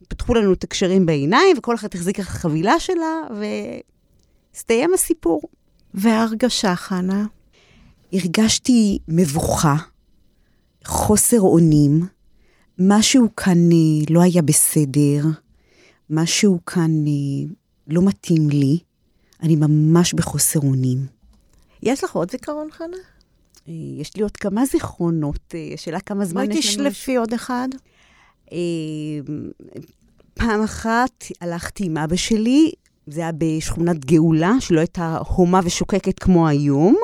פתחו 0.07 0.33
לנו 0.33 0.53
את 0.53 0.63
הקשרים 0.63 1.05
בעיניים, 1.05 1.57
וכל 1.57 1.75
אחת 1.75 1.95
החזיקה 1.95 2.23
חבילה 2.23 2.79
שלה, 2.79 3.21
והסתיים 4.53 4.93
הסיפור. 4.93 5.41
וההרגשה, 5.93 6.75
חנה? 6.75 7.25
הרגשתי 8.13 8.99
מבוכה, 9.07 9.75
חוסר 10.85 11.41
אונים, 11.41 12.05
משהו 12.79 13.35
כאן 13.35 13.71
אה, 13.71 14.05
לא 14.09 14.21
היה 14.21 14.41
בסדר, 14.41 15.23
משהו 16.09 16.59
כאן 16.65 16.91
אה, 17.07 17.53
לא 17.87 18.01
מתאים 18.01 18.49
לי, 18.49 18.77
אני 19.43 19.55
ממש 19.55 20.13
בחוסר 20.13 20.59
אונים. 20.59 20.97
יש 21.83 22.03
לך 22.03 22.11
עוד 22.11 22.31
זיכרון, 22.31 22.67
חנה? 22.71 22.97
אה, 23.67 23.73
יש 23.73 24.15
לי 24.15 24.23
עוד 24.23 24.37
כמה 24.37 24.65
זיכרונות, 24.65 25.55
השאלה 25.73 25.99
כמה 25.99 26.25
זמן 26.25 26.51
יש 26.51 26.75
לנו. 26.75 26.83
בואי 26.83 26.91
תשלפי 26.91 27.15
עוד 27.15 27.33
אחד. 27.33 27.67
פעם 30.33 30.63
אחת 30.63 31.25
הלכתי 31.41 31.85
עם 31.85 31.97
אבא 31.97 32.15
שלי, 32.15 32.71
זה 33.07 33.21
היה 33.21 33.31
בשכונת 33.37 34.05
גאולה, 34.05 34.53
שלא 34.59 34.79
הייתה 34.79 35.17
הומה 35.35 35.59
ושוקקת 35.63 36.19
כמו 36.19 36.47
היום. 36.47 36.95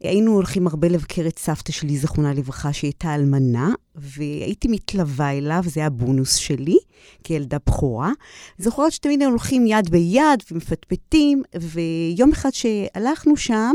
היינו 0.00 0.32
הולכים 0.32 0.66
הרבה 0.66 0.88
לבקר 0.88 1.28
את 1.28 1.38
סבתא 1.38 1.72
שלי, 1.72 1.98
זכרונה 1.98 2.34
לברכה, 2.34 2.72
שהיא 2.72 2.88
הייתה 2.88 3.14
אלמנה, 3.14 3.70
והייתי 3.94 4.68
מתלווה 4.68 5.32
אליו, 5.32 5.62
זה 5.66 5.80
היה 5.80 5.90
בונוס 5.90 6.34
שלי, 6.34 6.76
כילדה 7.24 7.56
בכורה. 7.66 8.12
זוכרת 8.58 8.92
שתמיד 8.92 9.20
היינו 9.20 9.32
הולכים 9.32 9.66
יד 9.66 9.90
ביד 9.90 10.42
ומפטפטים, 10.52 11.42
ויום 11.60 12.32
אחד 12.32 12.50
שהלכנו 12.52 13.36
שם, 13.36 13.74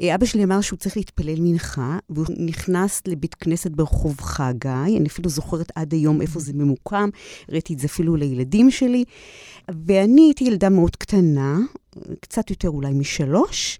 אה, 0.00 0.14
אבא 0.14 0.26
שלי 0.26 0.44
אמר 0.44 0.60
שהוא 0.60 0.78
צריך 0.78 0.96
להתפלל 0.96 1.40
מנחה, 1.40 1.98
והוא 2.10 2.26
נכנס 2.38 3.02
לבית 3.06 3.34
כנסת 3.34 3.70
ברחוב 3.70 4.20
חגי, 4.20 4.68
אני 4.68 5.08
אפילו 5.08 5.30
זוכרת 5.30 5.72
עד 5.74 5.92
היום 5.92 6.20
איפה 6.20 6.40
זה 6.40 6.52
ממוקם, 6.52 7.08
הראיתי 7.48 7.74
את 7.74 7.78
זה 7.78 7.86
אפילו 7.86 8.16
לילדים 8.16 8.70
שלי, 8.70 9.04
ואני 9.86 10.22
הייתי 10.22 10.44
ילדה 10.44 10.68
מאוד 10.68 10.96
קטנה, 10.96 11.58
קצת 12.20 12.50
יותר 12.50 12.68
אולי 12.68 12.92
משלוש. 12.92 13.78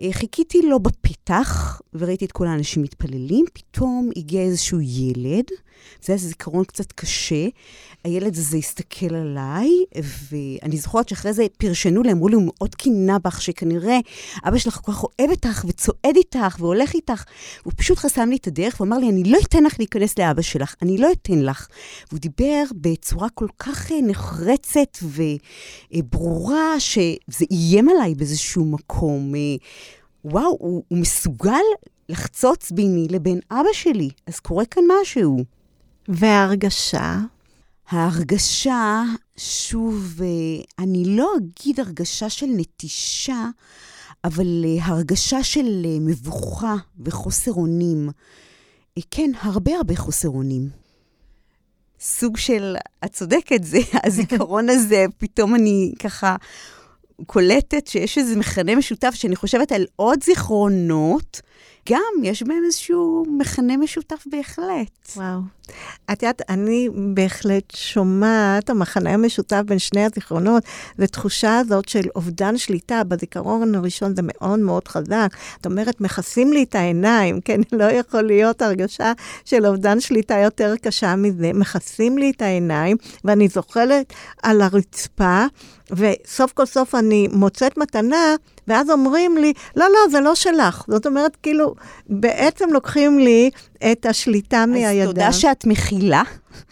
אה, 0.00 0.12
חיכיתי 0.12 0.62
לו 0.62 0.80
בפתח, 0.80 1.80
וראיתי 1.94 2.24
את 2.24 2.32
כל 2.32 2.46
האנשים 2.46 2.82
מתפללים, 2.82 3.44
פתאום 3.52 4.10
הגיע 4.16 4.42
איזשהו 4.42 4.80
ילד, 4.80 5.44
זה 6.02 6.12
היה 6.12 6.18
זיכרון 6.18 6.64
קצת 6.64 6.92
קשה. 6.92 7.46
הילד 8.04 8.36
הזה 8.36 8.56
הסתכל 8.56 9.14
עליי, 9.14 9.70
ואני 10.30 10.76
זוכרת 10.76 11.08
שאחרי 11.08 11.32
זה 11.32 11.46
פרשנו 11.58 12.02
לי, 12.02 12.12
אמרו 12.12 12.28
לי, 12.28 12.34
הוא 12.34 12.42
מאוד 12.46 12.74
קינא 12.74 13.18
בך, 13.18 13.42
שכנראה 13.42 13.98
אבא 14.48 14.58
שלך 14.58 14.80
כל 14.82 14.92
כך 14.92 15.04
אוהב 15.04 15.30
אותך 15.30 15.64
וצועד 15.68 16.16
איתך 16.16 16.56
והולך 16.58 16.94
איתך. 16.94 17.24
הוא 17.64 17.72
פשוט 17.76 17.98
חסם 17.98 18.28
לי 18.30 18.36
את 18.36 18.46
הדרך 18.46 18.80
ואמר 18.80 18.98
לי, 18.98 19.08
אני 19.08 19.24
לא 19.24 19.38
אתן 19.42 19.64
לך 19.64 19.74
להיכנס 19.78 20.18
לאבא 20.18 20.42
שלך, 20.42 20.74
אני 20.82 20.98
לא 20.98 21.12
אתן 21.12 21.38
לך. 21.38 21.68
והוא 22.08 22.20
דיבר 22.20 22.64
בצורה 22.74 23.28
כל 23.28 23.48
כך 23.58 23.92
אה, 23.92 23.96
נחרצת 24.02 24.98
וברורה, 25.92 26.80
שזה 26.80 27.44
איים 27.50 27.88
עליי 27.88 28.14
באיזשהו 28.14 28.64
מקום. 28.64 29.34
אה, 29.34 29.40
וואו, 30.24 30.56
הוא, 30.60 30.82
הוא 30.88 30.98
מסוגל 30.98 31.64
לחצוץ 32.08 32.70
ביני 32.70 33.06
לבין 33.10 33.40
אבא 33.50 33.72
שלי, 33.72 34.08
אז 34.26 34.40
קורה 34.40 34.64
כאן 34.64 34.82
משהו. 35.00 35.55
וההרגשה? 36.08 37.18
ההרגשה, 37.88 39.02
שוב, 39.36 40.20
אה, 40.22 40.64
אני 40.78 41.04
לא 41.06 41.32
אגיד 41.36 41.80
הרגשה 41.80 42.30
של 42.30 42.46
נטישה, 42.56 43.48
אבל 44.24 44.64
אה, 44.64 44.84
הרגשה 44.84 45.42
של 45.42 45.82
אה, 45.84 45.96
מבוכה 46.00 46.74
וחוסר 47.04 47.52
אונים. 47.52 48.10
כן, 49.10 49.30
הרבה 49.40 49.76
הרבה 49.76 49.96
חוסר 49.96 50.28
אונים. 50.28 50.68
סוג 52.00 52.36
של, 52.36 52.76
את 53.04 53.12
צודקת, 53.12 53.64
זה 53.64 53.78
הזיכרון 54.04 54.68
הזה, 54.68 55.04
פתאום 55.18 55.54
אני 55.54 55.92
ככה 55.98 56.36
קולטת 57.26 57.86
שיש 57.86 58.18
איזה 58.18 58.36
מכנה 58.36 58.74
משותף, 58.76 59.14
שאני 59.14 59.36
חושבת 59.36 59.72
על 59.72 59.86
עוד 59.96 60.22
זיכרונות, 60.22 61.40
גם 61.90 62.22
יש 62.22 62.42
בהם 62.42 62.62
איזשהו 62.66 63.24
מכנה 63.38 63.76
משותף 63.76 64.24
בהחלט. 64.26 65.16
וואו. 65.16 65.40
את 66.12 66.22
יודעת, 66.22 66.42
אני 66.48 66.88
בהחלט 67.14 67.76
שומעת, 67.76 68.70
המחנה 68.70 69.10
המשותף 69.10 69.62
בין 69.66 69.78
שני 69.78 70.04
הזיכרונות, 70.04 70.62
זה 70.98 71.06
תחושה 71.06 71.58
הזאת 71.58 71.88
של 71.88 72.04
אובדן 72.16 72.58
שליטה. 72.58 73.04
בזיכרון 73.04 73.74
הראשון 73.74 74.16
זה 74.16 74.22
מאוד 74.24 74.58
מאוד 74.58 74.88
חזק. 74.88 75.28
זאת 75.56 75.66
אומרת, 75.66 76.00
מכסים 76.00 76.52
לי 76.52 76.62
את 76.62 76.74
העיניים, 76.74 77.40
כן? 77.40 77.60
לא 77.80 77.84
יכול 77.84 78.22
להיות 78.22 78.62
הרגשה 78.62 79.12
של 79.44 79.66
אובדן 79.66 80.00
שליטה 80.00 80.38
יותר 80.38 80.74
קשה 80.82 81.16
מזה. 81.16 81.50
מכסים 81.54 82.18
לי 82.18 82.30
את 82.36 82.42
העיניים, 82.42 82.96
ואני 83.24 83.48
זוכרת 83.48 84.12
על 84.42 84.62
הרצפה, 84.62 85.44
וסוף 85.90 86.52
כל 86.52 86.66
סוף 86.66 86.94
אני 86.94 87.28
מוצאת 87.32 87.78
מתנה, 87.78 88.34
ואז 88.68 88.90
אומרים 88.90 89.36
לי, 89.36 89.52
לא, 89.76 89.86
לא, 89.88 90.10
זה 90.10 90.20
לא 90.20 90.34
שלך. 90.34 90.84
זאת 90.88 91.06
אומרת, 91.06 91.36
כאילו, 91.42 91.74
בעצם 92.06 92.68
לוקחים 92.72 93.18
לי 93.18 93.50
את 93.92 94.06
השליטה 94.06 94.66
מהידיים. 94.66 95.02
אז 95.02 95.08
תודה 95.08 95.32
שאת 95.32 95.66
מכילה. 95.66 96.22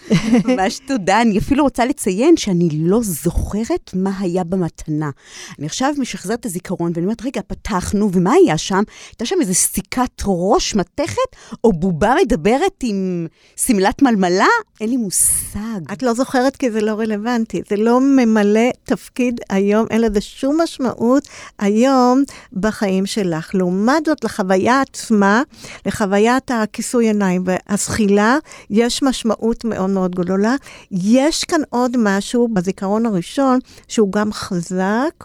ממש 0.44 0.80
תודה. 0.86 1.20
אני 1.20 1.38
אפילו 1.38 1.64
רוצה 1.64 1.84
לציין 1.84 2.36
שאני 2.36 2.68
לא 2.72 3.00
זוכרת 3.02 3.90
מה 3.94 4.10
היה 4.18 4.44
במתנה. 4.44 5.10
אני 5.58 5.66
עכשיו 5.66 5.94
משחזרת 5.98 6.40
את 6.40 6.46
הזיכרון, 6.46 6.92
ואני 6.94 7.06
אומרת, 7.06 7.22
רגע, 7.22 7.40
פתחנו, 7.46 8.10
ומה 8.12 8.32
היה 8.32 8.58
שם? 8.58 8.82
הייתה 9.10 9.26
שם 9.26 9.36
איזו 9.40 9.54
סיכת 9.54 10.22
ראש 10.24 10.74
מתכת, 10.74 11.36
או 11.64 11.72
בובה 11.72 12.14
מדברת 12.22 12.82
עם 12.82 13.26
שמלת 13.56 14.02
מלמלה? 14.02 14.46
אין 14.80 14.90
לי 14.90 14.96
מושג. 14.96 15.92
את 15.92 16.02
לא 16.02 16.14
זוכרת 16.14 16.56
כי 16.56 16.70
זה 16.70 16.80
לא 16.80 16.92
רלוונטי. 16.92 17.62
זה 17.70 17.76
לא 17.76 18.00
ממלא 18.00 18.70
תפקיד 18.84 19.40
היום, 19.50 19.86
אין 19.90 20.00
לזה 20.00 20.20
שום 20.20 20.60
משמעות 20.60 21.28
היום 21.58 22.22
בחיים 22.52 23.06
שלך. 23.06 23.54
לעומת 23.54 24.06
זאת, 24.06 24.24
לחוויה 24.24 24.80
עצמה, 24.80 25.42
לחוויית 25.86 26.50
הכיסוי 26.50 27.06
עיניים 27.06 27.44
והזחילה, 27.46 28.38
יש 28.70 29.02
משמעות 29.02 29.64
מאוד 29.64 29.83
מאוד 29.90 30.14
גדולה. 30.14 30.54
יש 30.90 31.44
כאן 31.44 31.60
עוד 31.70 31.96
משהו 31.98 32.48
בזיכרון 32.48 33.06
הראשון, 33.06 33.58
שהוא 33.88 34.12
גם 34.12 34.32
חזק. 34.32 35.24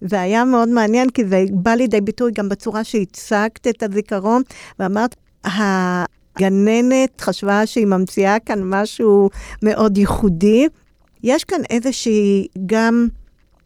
זה 0.00 0.20
היה 0.20 0.44
מאוד 0.44 0.68
מעניין, 0.68 1.10
כי 1.10 1.24
זה 1.24 1.44
בא 1.50 1.70
לידי 1.70 2.00
ביטוי 2.00 2.32
גם 2.32 2.48
בצורה 2.48 2.84
שהצגת 2.84 3.66
את 3.66 3.82
הזיכרון, 3.82 4.42
ואמרת, 4.78 5.16
הגננת 5.44 7.20
חשבה 7.20 7.66
שהיא 7.66 7.86
ממציאה 7.86 8.38
כאן 8.38 8.60
משהו 8.64 9.30
מאוד 9.62 9.98
ייחודי. 9.98 10.68
יש 11.22 11.44
כאן 11.44 11.60
איזושהי 11.70 12.46
גם 12.66 13.08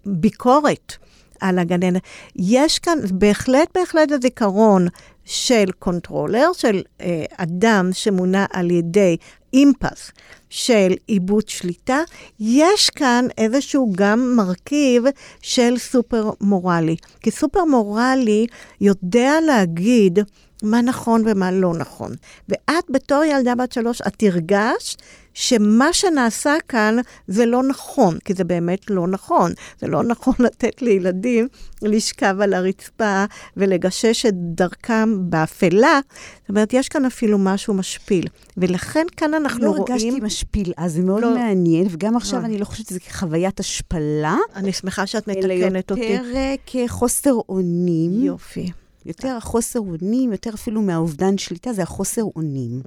ביקורת 0.06 0.92
על 1.40 1.58
הגננת. 1.58 2.02
יש 2.36 2.78
כאן 2.78 2.98
בהחלט, 3.12 3.68
בהחלט 3.74 4.12
הזיכרון 4.12 4.88
של 5.30 5.64
controller, 5.78 6.46
של 6.52 6.82
אה, 7.00 7.24
אדם 7.36 7.88
שמונע 7.92 8.46
על 8.52 8.70
ידי 8.70 9.16
אימפס 9.52 10.10
של 10.50 10.94
איבוד 11.08 11.48
שליטה, 11.48 11.98
יש 12.40 12.90
כאן 12.90 13.26
איזשהו 13.38 13.92
גם 13.96 14.36
מרכיב 14.36 15.02
של 15.42 15.78
סופר 15.78 16.30
מורלי. 16.40 16.96
כי 17.20 17.30
סופר 17.30 17.64
מורלי 17.64 18.46
יודע 18.80 19.32
להגיד 19.46 20.18
מה 20.62 20.82
נכון 20.82 21.22
ומה 21.26 21.50
לא 21.50 21.74
נכון. 21.74 22.12
ואת 22.48 22.84
בתור 22.90 23.24
ילדה 23.24 23.54
בת 23.54 23.72
שלוש, 23.72 24.00
את 24.00 24.22
הרגשת 24.22 25.02
שמה 25.34 25.92
שנעשה 25.92 26.54
כאן 26.68 26.96
זה 27.26 27.46
לא 27.46 27.62
נכון, 27.62 28.18
כי 28.24 28.34
זה 28.34 28.44
באמת 28.44 28.90
לא 28.90 29.08
נכון. 29.08 29.52
זה 29.80 29.86
לא 29.86 30.02
נכון 30.02 30.34
לתת 30.46 30.82
לילדים 30.82 31.48
לשכב 31.82 32.36
על 32.40 32.54
הרצפה 32.54 33.24
ולגשש 33.56 34.26
את 34.26 34.34
דרכם 34.34 35.30
באפלה. 35.30 36.00
זאת 36.40 36.48
אומרת, 36.48 36.72
יש 36.72 36.88
כאן 36.88 37.04
אפילו 37.04 37.38
משהו 37.38 37.74
משפיל. 37.74 38.26
ולכן 38.56 39.06
כאן 39.16 39.34
אנחנו 39.34 39.64
לא 39.64 39.70
רואים... 39.70 39.84
לא 39.88 39.92
הרגשתי 39.92 40.20
משפיל, 40.20 40.72
אז 40.76 40.92
זה 40.92 41.02
מאוד 41.02 41.22
לא. 41.22 41.34
מעניין, 41.34 41.86
וגם 41.90 42.16
עכשיו 42.16 42.40
לא. 42.40 42.44
אני 42.44 42.58
לא 42.58 42.64
חושבת 42.64 42.86
שזה 42.86 43.00
כחוויית 43.00 43.60
השפלה. 43.60 44.36
אני 44.56 44.72
שמחה 44.72 45.06
שאת 45.06 45.28
מתקנת 45.28 45.90
אותי. 45.90 46.06
אלא 46.08 46.18
יותר 46.18 46.36
אה, 46.36 46.54
כחוסר 46.66 47.34
אונים. 47.48 48.24
יופי. 48.24 48.70
יותר 49.06 49.36
החוסר 49.36 49.80
אונים, 49.80 50.32
יותר 50.32 50.50
אפילו 50.54 50.82
מהאובדן 50.82 51.38
שליטה, 51.38 51.72
זה 51.72 51.82
החוסר 51.82 52.22
אונים. 52.36 52.80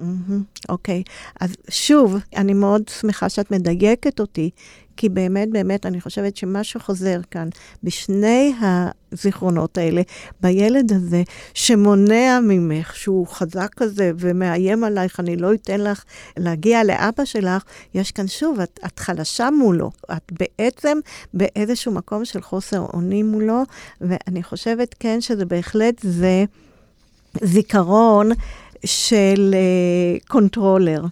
אוקיי. 0.68 1.02
Mm-hmm. 1.06 1.10
Okay. 1.10 1.34
אז 1.40 1.50
שוב, 1.68 2.16
אני 2.36 2.54
מאוד 2.54 2.82
שמחה 3.00 3.28
שאת 3.28 3.50
מדייקת 3.50 4.20
אותי, 4.20 4.50
כי 4.96 5.08
באמת, 5.08 5.48
באמת, 5.50 5.86
אני 5.86 6.00
חושבת 6.00 6.36
שמה 6.36 6.64
שחוזר 6.64 7.20
כאן 7.30 7.48
בשני 7.82 8.54
הזיכרונות 8.60 9.78
האלה, 9.78 10.02
בילד 10.40 10.92
הזה, 10.92 11.22
שמונע 11.54 12.40
ממך, 12.42 12.96
שהוא 12.96 13.26
חזק 13.26 13.68
כזה 13.76 14.12
ומאיים 14.18 14.84
עלייך, 14.84 15.20
אני 15.20 15.36
לא 15.36 15.54
אתן 15.54 15.80
לך 15.80 16.04
להגיע 16.36 16.84
לאבא 16.84 17.24
שלך, 17.24 17.62
יש 17.94 18.12
כאן 18.12 18.28
שוב, 18.28 18.60
את, 18.60 18.80
את 18.86 18.98
חלשה 18.98 19.50
מולו. 19.50 19.90
את 20.12 20.32
בעצם 20.32 20.98
באיזשהו 21.34 21.92
מקום 21.92 22.24
של 22.24 22.42
חוסר 22.42 22.80
אונים 22.80 23.32
מולו, 23.32 23.62
ואני 24.00 24.42
חושבת, 24.42 24.94
כן, 25.00 25.20
שזה 25.20 25.44
בהחלט 25.44 25.94
זה 26.02 26.44
זיכרון 27.42 28.30
של 28.84 29.54
uh, 29.54 30.26
controller. 30.28 31.02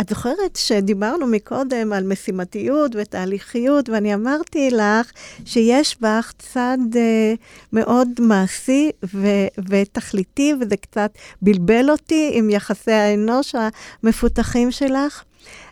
את 0.00 0.08
זוכרת 0.08 0.56
שדיברנו 0.56 1.26
מקודם 1.26 1.92
על 1.92 2.04
משימתיות 2.04 2.92
ותהליכיות, 2.94 3.88
ואני 3.88 4.14
אמרתי 4.14 4.70
לך 4.70 5.10
שיש 5.44 5.96
בך 6.00 6.32
צד 6.38 6.78
uh, 6.92 7.36
מאוד 7.72 8.08
מעשי 8.20 8.90
ו- 9.14 9.48
ותכליתי, 9.68 10.52
וזה 10.60 10.76
קצת 10.76 11.10
בלבל 11.42 11.90
אותי 11.90 12.30
עם 12.32 12.50
יחסי 12.50 12.92
האנוש 12.92 13.54
המפותחים 14.02 14.70
שלך. 14.70 15.22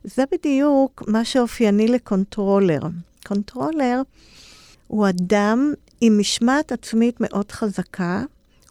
זה 0.05 0.25
בדיוק 0.33 1.03
מה 1.07 1.25
שאופייני 1.25 1.89
ל 1.89 1.97
controller. 1.97 2.81
Controller 3.27 4.03
הוא 4.87 5.09
אדם 5.09 5.73
עם 6.01 6.19
משמעת 6.19 6.73
עצמית 6.73 7.21
מאוד 7.21 7.53
חזקה, 7.53 8.23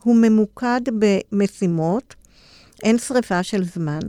הוא 0.04 0.16
ממוקד 0.16 0.82
במשימות, 1.00 2.16
אין 2.84 2.98
שריפה 2.98 3.44
של 3.44 3.64
זמן. 3.64 4.00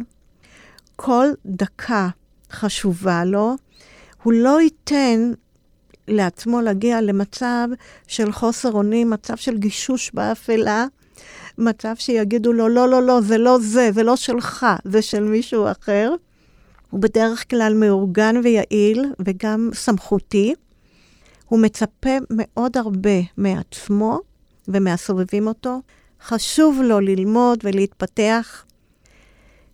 כל 0.97 1.29
דקה 1.47 2.09
חשובה 2.53 3.25
לו, 3.25 3.55
הוא 4.23 4.33
לא 4.33 4.61
ייתן 4.61 5.33
לעצמו 6.09 6.61
להגיע 6.61 7.01
למצב 7.01 7.69
של 8.07 8.33
חוסר 8.33 8.73
אונים, 8.73 9.11
מצב 9.11 9.37
של 9.37 9.59
גישוש 9.59 10.11
באפלה, 10.15 10.87
מצב 11.59 11.95
שיגידו 11.99 12.53
לו, 12.53 12.69
לא, 12.69 12.89
לא, 12.89 13.03
לא, 13.03 13.21
זה 13.21 13.39
לא 13.39 13.59
זה, 13.61 13.91
זה 13.93 14.03
לא 14.03 14.17
שלך, 14.17 14.67
זה 14.85 15.03
של 15.03 15.25
מישהו 15.25 15.71
אחר. 15.71 16.15
הוא 16.91 17.01
בדרך 17.01 17.51
כלל 17.51 17.75
מאורגן 17.75 18.37
ויעיל 18.45 19.13
וגם 19.19 19.71
סמכותי. 19.75 20.55
הוא 21.49 21.61
מצפה 21.61 22.11
מאוד 22.31 22.77
הרבה 22.77 23.21
מעצמו 23.37 24.21
ומהסובבים 24.69 25.47
אותו. 25.47 25.81
חשוב 26.23 26.81
לו 26.83 27.01
ללמוד 27.01 27.59
ולהתפתח 27.65 28.65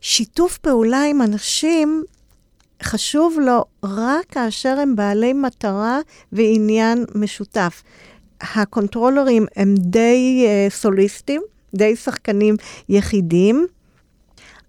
שיתוף 0.03 0.59
פעולה 0.59 1.03
עם 1.05 1.23
אנשים 1.23 2.05
חשוב 2.83 3.39
לו 3.41 3.65
רק 3.83 4.27
כאשר 4.31 4.79
הם 4.81 4.97
בעלי 4.97 5.33
מטרה 5.33 5.99
ועניין 6.33 7.05
משותף. 7.15 7.83
הקונטרולרים 8.41 9.47
הם 9.57 9.75
די 9.79 10.47
uh, 10.47 10.73
סוליסטים, 10.73 11.43
די 11.75 11.97
שחקנים 11.97 12.57
יחידים, 12.89 13.67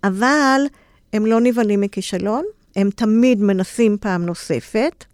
אבל 0.03 0.61
הם 1.13 1.25
לא 1.25 1.41
נבהלים 1.41 1.81
מכישלון, 1.81 2.43
הם 2.75 2.89
תמיד 2.89 3.41
מנסים 3.41 3.97
פעם 4.01 4.25
נוספת, 4.25 5.05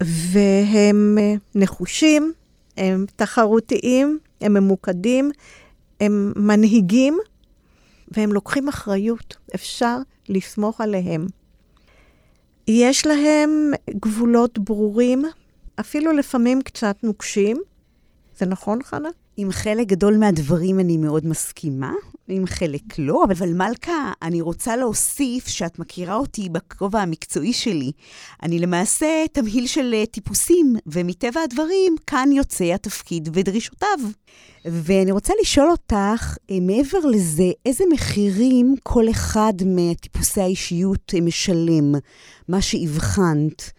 והם 0.00 1.18
אה, 1.20 1.34
נחושים, 1.54 2.32
הם 2.76 3.06
תחרותיים, 3.16 4.18
הם 4.40 4.54
ממוקדים, 4.54 5.30
הם 6.00 6.32
מנהיגים, 6.36 7.18
והם 8.12 8.32
לוקחים 8.32 8.68
אחריות. 8.68 9.36
אפשר 9.54 9.98
לסמוך 10.28 10.80
עליהם. 10.80 11.26
יש 12.68 13.06
להם 13.06 13.70
גבולות 13.90 14.58
ברורים, 14.58 15.24
אפילו 15.80 16.12
לפעמים 16.12 16.62
קצת 16.62 16.96
נוקשים. 17.02 17.56
זה 18.36 18.46
נכון, 18.46 18.82
חנה? 18.82 19.08
עם 19.36 19.52
חלק 19.52 19.86
גדול 19.86 20.16
מהדברים 20.16 20.80
אני 20.80 20.96
מאוד 20.96 21.26
מסכימה, 21.26 21.92
עם 22.28 22.46
חלק 22.46 22.98
לא, 22.98 23.24
אבל, 23.24 23.52
מלכה, 23.54 24.12
אני 24.22 24.40
רוצה 24.40 24.76
להוסיף 24.76 25.48
שאת 25.48 25.78
מכירה 25.78 26.14
אותי 26.14 26.48
בכובע 26.48 27.00
המקצועי 27.00 27.52
שלי. 27.52 27.92
אני 28.42 28.58
למעשה 28.58 29.24
תמהיל 29.32 29.66
של 29.66 29.94
אה, 29.94 30.06
טיפוסים, 30.06 30.76
ומטבע 30.86 31.40
הדברים, 31.40 31.96
כאן 32.06 32.28
יוצא 32.32 32.64
התפקיד 32.64 33.28
ודרישותיו. 33.32 33.98
ואני 34.64 35.12
רוצה 35.12 35.32
לשאול 35.40 35.70
אותך, 35.70 36.36
אה, 36.50 36.58
מעבר 36.60 36.98
לזה, 36.98 37.50
איזה 37.66 37.84
מחירים 37.92 38.74
כל 38.82 39.10
אחד 39.10 39.52
מטיפוסי 39.66 40.40
האישיות 40.40 41.12
אה, 41.14 41.20
משלם, 41.20 41.92
מה 42.48 42.62
שהבחנת? 42.62 43.70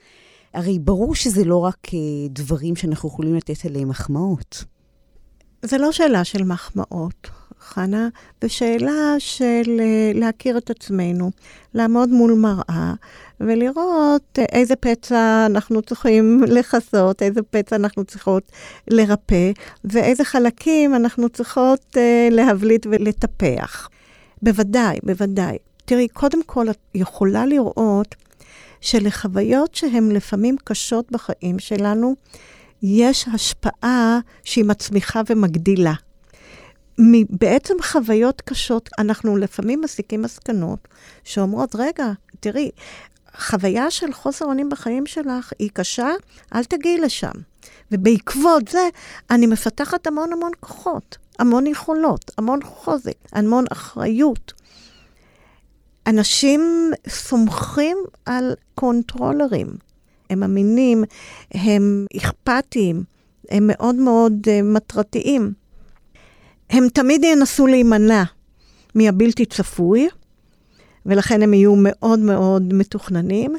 הרי 0.54 0.80
ברור 0.80 1.16
שזה 1.16 1.44
לא 1.44 1.58
רק 1.58 1.88
דברים 2.30 2.76
שאנחנו 2.76 3.10
יכולים 3.10 3.36
לתת 3.36 3.66
עליהם 3.66 3.90
מחמאות. 3.90 4.73
זה 5.66 5.78
לא 5.78 5.92
שאלה 5.92 6.24
של 6.24 6.44
מחמאות, 6.44 7.30
חנה, 7.60 8.08
זה 8.42 8.50
שאלה 8.50 9.16
של 9.20 9.80
אה, 9.80 10.12
להכיר 10.14 10.58
את 10.58 10.70
עצמנו, 10.70 11.32
לעמוד 11.74 12.10
מול 12.10 12.34
מראה 12.34 12.94
ולראות 13.40 14.40
איזה 14.52 14.76
פצע 14.76 15.46
אנחנו 15.46 15.82
צריכים 15.82 16.44
לכסות, 16.48 17.22
איזה 17.22 17.42
פצע 17.42 17.76
אנחנו 17.76 18.04
צריכות 18.04 18.44
לרפא, 18.88 19.52
ואיזה 19.86 20.24
חלקים 20.24 20.96
אנחנו 20.96 21.30
צריכות 21.30 21.86
uh, 21.92 22.34
להבליט 22.34 22.88
ולטפח. 22.90 23.90
בוודאי, 24.42 24.98
בוודאי. 25.04 25.58
תראי, 25.86 26.08
קודם 26.08 26.44
כל, 26.46 26.70
את 26.70 26.78
יכולה 26.96 27.46
לראות 27.46 28.16
שלחוויות 28.82 29.76
שהן 29.76 30.12
לפעמים 30.12 30.56
קשות 30.64 31.12
בחיים 31.12 31.60
שלנו, 31.60 32.16
יש 32.84 33.28
השפעה 33.34 34.20
שהיא 34.44 34.66
מצמיחה 34.66 35.22
ומגדילה. 35.30 35.94
בעצם 37.30 37.74
חוויות 37.82 38.42
קשות, 38.42 38.90
אנחנו 39.00 39.38
לפעמים 39.38 39.82
מסיקים 39.82 40.22
מסקנות 40.22 40.88
שאומרות, 41.24 41.76
רגע, 41.76 42.12
תראי, 42.40 42.72
חוויה 43.38 43.92
של 43.92 44.14
חוסר 44.14 44.46
אונים 44.46 44.70
בחיים 44.70 45.06
שלך 45.06 45.54
היא 45.60 45.70
קשה, 45.74 46.10
אל 46.56 46.64
תגיעי 46.64 46.98
לשם. 46.98 47.32
ובעקבות 47.92 48.68
זה, 48.68 48.90
אני 49.32 49.48
מפתחת 49.48 50.08
המון 50.08 50.34
המון 50.34 50.52
כוחות, 50.60 51.18
המון 51.40 51.68
יכולות, 51.68 52.32
המון 52.38 52.64
חוזק, 52.64 53.18
המון 53.32 53.66
אחריות. 53.72 54.54
אנשים 56.08 56.92
סומכים 57.10 57.98
על 58.26 58.54
קונטרולרים. 58.76 59.93
הם 60.30 60.44
אמינים, 60.44 61.04
הם 61.52 62.06
אכפתיים, 62.18 63.04
הם 63.50 63.68
מאוד 63.68 63.96
מאוד 63.96 64.34
uh, 64.46 64.64
מטרתיים. 64.64 65.54
הם 66.70 66.88
תמיד 66.94 67.24
ינסו 67.24 67.68
להימנע 67.68 68.24
מהבלתי 68.96 69.46
צפוי, 69.46 70.08
ולכן 71.06 71.42
הם 71.42 71.54
יהיו 71.54 71.74
מאוד 71.78 72.20
מאוד 72.20 72.74
מתוכננים. 72.74 73.56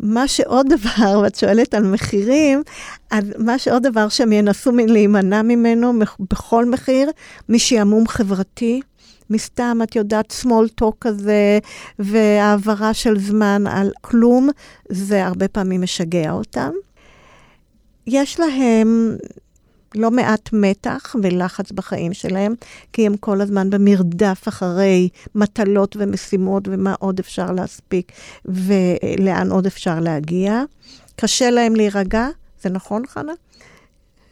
מה 0.00 0.28
שעוד 0.28 0.66
דבר, 0.74 1.20
ואת 1.22 1.34
שואלת 1.34 1.74
על 1.74 1.82
מחירים, 1.82 2.62
אז 3.10 3.24
מה 3.38 3.58
שעוד 3.58 3.82
דבר 3.82 4.08
שהם 4.08 4.32
ינסו 4.32 4.72
להימנע 4.72 5.42
ממנו 5.42 5.92
בכל 6.30 6.64
מחיר, 6.64 7.10
משעמום 7.48 8.08
חברתי, 8.08 8.80
מסתם, 9.30 9.78
את 9.82 9.96
יודעת, 9.96 10.34
small 10.42 10.82
talk 10.82 10.94
כזה, 11.00 11.58
והעברה 11.98 12.94
של 12.94 13.18
זמן 13.18 13.66
על 13.66 13.90
כלום, 14.00 14.48
זה 14.88 15.26
הרבה 15.26 15.48
פעמים 15.48 15.82
משגע 15.82 16.30
אותם. 16.30 16.70
יש 18.06 18.40
להם 18.40 19.16
לא 19.94 20.10
מעט 20.10 20.48
מתח 20.52 21.16
ולחץ 21.22 21.72
בחיים 21.72 22.14
שלהם, 22.14 22.54
כי 22.92 23.06
הם 23.06 23.16
כל 23.16 23.40
הזמן 23.40 23.70
במרדף 23.70 24.48
אחרי 24.48 25.08
מטלות 25.34 25.96
ומשימות 25.98 26.68
ומה 26.68 26.94
עוד 26.98 27.18
אפשר 27.18 27.52
להספיק 27.52 28.12
ולאן 28.44 29.50
עוד 29.50 29.66
אפשר 29.66 30.00
להגיע. 30.00 30.62
קשה 31.16 31.50
להם 31.50 31.76
להירגע, 31.76 32.28
זה 32.62 32.68
נכון, 32.68 33.02
חנה? 33.06 33.32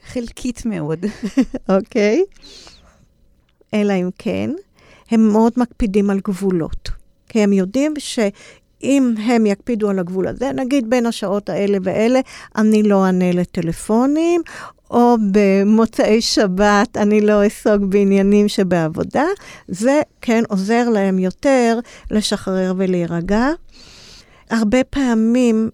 חלקית 0.06 0.66
מאוד. 0.66 1.04
אוקיי. 1.68 2.24
okay. 2.24 2.36
אלא 3.74 3.92
אם 3.92 4.10
כן, 4.18 4.50
הם 5.10 5.28
מאוד 5.28 5.52
מקפידים 5.56 6.10
על 6.10 6.20
גבולות. 6.24 6.90
כי 7.28 7.40
הם 7.42 7.52
יודעים 7.52 7.94
שאם 7.98 9.14
הם 9.18 9.46
יקפידו 9.46 9.90
על 9.90 9.98
הגבול 9.98 10.28
הזה, 10.28 10.52
נגיד 10.52 10.90
בין 10.90 11.06
השעות 11.06 11.48
האלה 11.48 11.78
ואלה, 11.82 12.20
אני 12.56 12.82
לא 12.82 13.04
אענה 13.04 13.32
לטלפונים, 13.32 14.42
או 14.90 15.16
במוצאי 15.30 16.20
שבת 16.20 16.96
אני 16.96 17.20
לא 17.20 17.42
אעסוק 17.42 17.82
בעניינים 17.88 18.48
שבעבודה, 18.48 19.24
זה 19.68 20.00
כן 20.20 20.42
עוזר 20.48 20.88
להם 20.88 21.18
יותר 21.18 21.78
לשחרר 22.10 22.74
ולהירגע. 22.76 23.48
הרבה 24.50 24.84
פעמים 24.84 25.70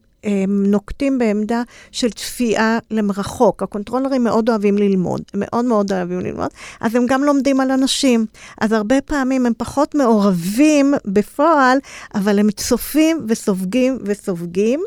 נוקטים 0.49 1.19
בעמדה 1.19 1.63
של 1.93 2.11
צפייה 2.11 2.79
למרחוק. 2.91 3.63
הקונטרולרים 3.63 4.25
מאוד 4.25 4.49
אוהבים 4.49 4.79
ללמוד, 4.79 5.23
הם 5.35 5.41
מאוד 5.45 5.65
מאוד 5.65 5.93
אוהבים 5.93 6.21
ללמוד, 6.21 6.51
אז 6.81 6.95
הם 6.95 7.07
גם 7.07 7.25
לומדים 7.25 7.61
על 7.61 7.71
אנשים. 7.71 8.27
אז 8.61 8.73
הרבה 8.73 9.01
פעמים 9.01 9.47
הם 9.47 9.53
פחות 9.59 9.95
מעורבים 9.95 10.95
בפועל, 11.05 11.79
אבל 12.15 12.39
הם 12.39 12.51
צופים 12.51 13.27
וסופגים 13.29 13.99
וסופגים. 14.05 14.81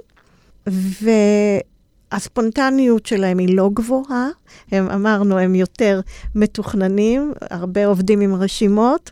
והספונטניות 2.12 3.06
שלהם 3.06 3.38
היא 3.38 3.56
לא 3.56 3.70
גבוהה, 3.74 4.28
הם 4.72 4.90
אמרנו, 4.90 5.40
הם 5.40 5.56
יותר 5.56 6.02
מתוכננים, 6.36 7.34
הרבה 7.42 7.86
עובדים 7.86 8.22
עם 8.22 8.36
רשימות. 8.36 9.12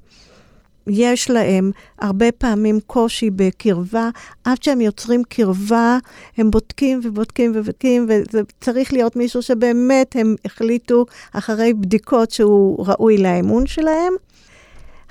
יש 0.87 1.29
להם 1.29 1.71
הרבה 1.99 2.31
פעמים 2.31 2.79
קושי 2.87 3.29
בקרבה, 3.29 4.09
עד 4.43 4.63
שהם 4.63 4.81
יוצרים 4.81 5.23
קרבה, 5.23 5.97
הם 6.37 6.51
בודקים 6.51 6.99
ובודקים 7.03 7.51
ובודקים, 7.55 8.07
וזה 8.09 8.41
צריך 8.61 8.93
להיות 8.93 9.15
מישהו 9.15 9.41
שבאמת 9.41 10.15
הם 10.15 10.35
החליטו 10.45 11.05
אחרי 11.33 11.73
בדיקות 11.73 12.31
שהוא 12.31 12.85
ראוי 12.87 13.17
לאמון 13.17 13.67
שלהם. 13.67 14.13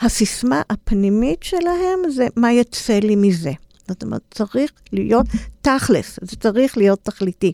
הסיסמה 0.01 0.63
הפנימית 0.71 1.43
שלהם 1.43 1.99
זה 2.09 2.27
מה 2.37 2.53
יצא 2.53 2.99
לי 2.99 3.17
מזה. 3.17 3.53
זאת 3.89 4.03
אומרת, 4.03 4.23
צריך 4.31 4.73
להיות 4.93 5.27
תכלס, 5.63 6.19
זה 6.23 6.37
צריך 6.37 6.77
להיות 6.77 6.99
תכליתי. 7.03 7.53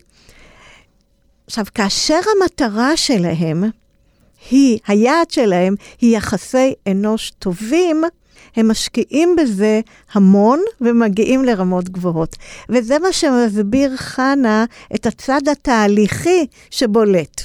עכשיו, 1.47 1.65
כאשר 1.75 2.19
המטרה 2.35 2.97
שלהם 2.97 3.63
היא, 4.51 4.79
היעד 4.87 5.31
שלהם 5.31 5.75
היא 6.01 6.17
יחסי 6.17 6.73
אנוש 6.87 7.31
טובים, 7.39 8.03
הם 8.55 8.71
משקיעים 8.71 9.35
בזה 9.35 9.81
המון 10.11 10.59
ומגיעים 10.81 11.45
לרמות 11.45 11.89
גבוהות. 11.89 12.35
וזה 12.69 12.99
מה 12.99 13.13
שמסביר 13.13 13.97
חנה 13.97 14.65
את 14.95 15.05
הצד 15.05 15.41
התהליכי 15.51 16.47
שבולט. 16.69 17.41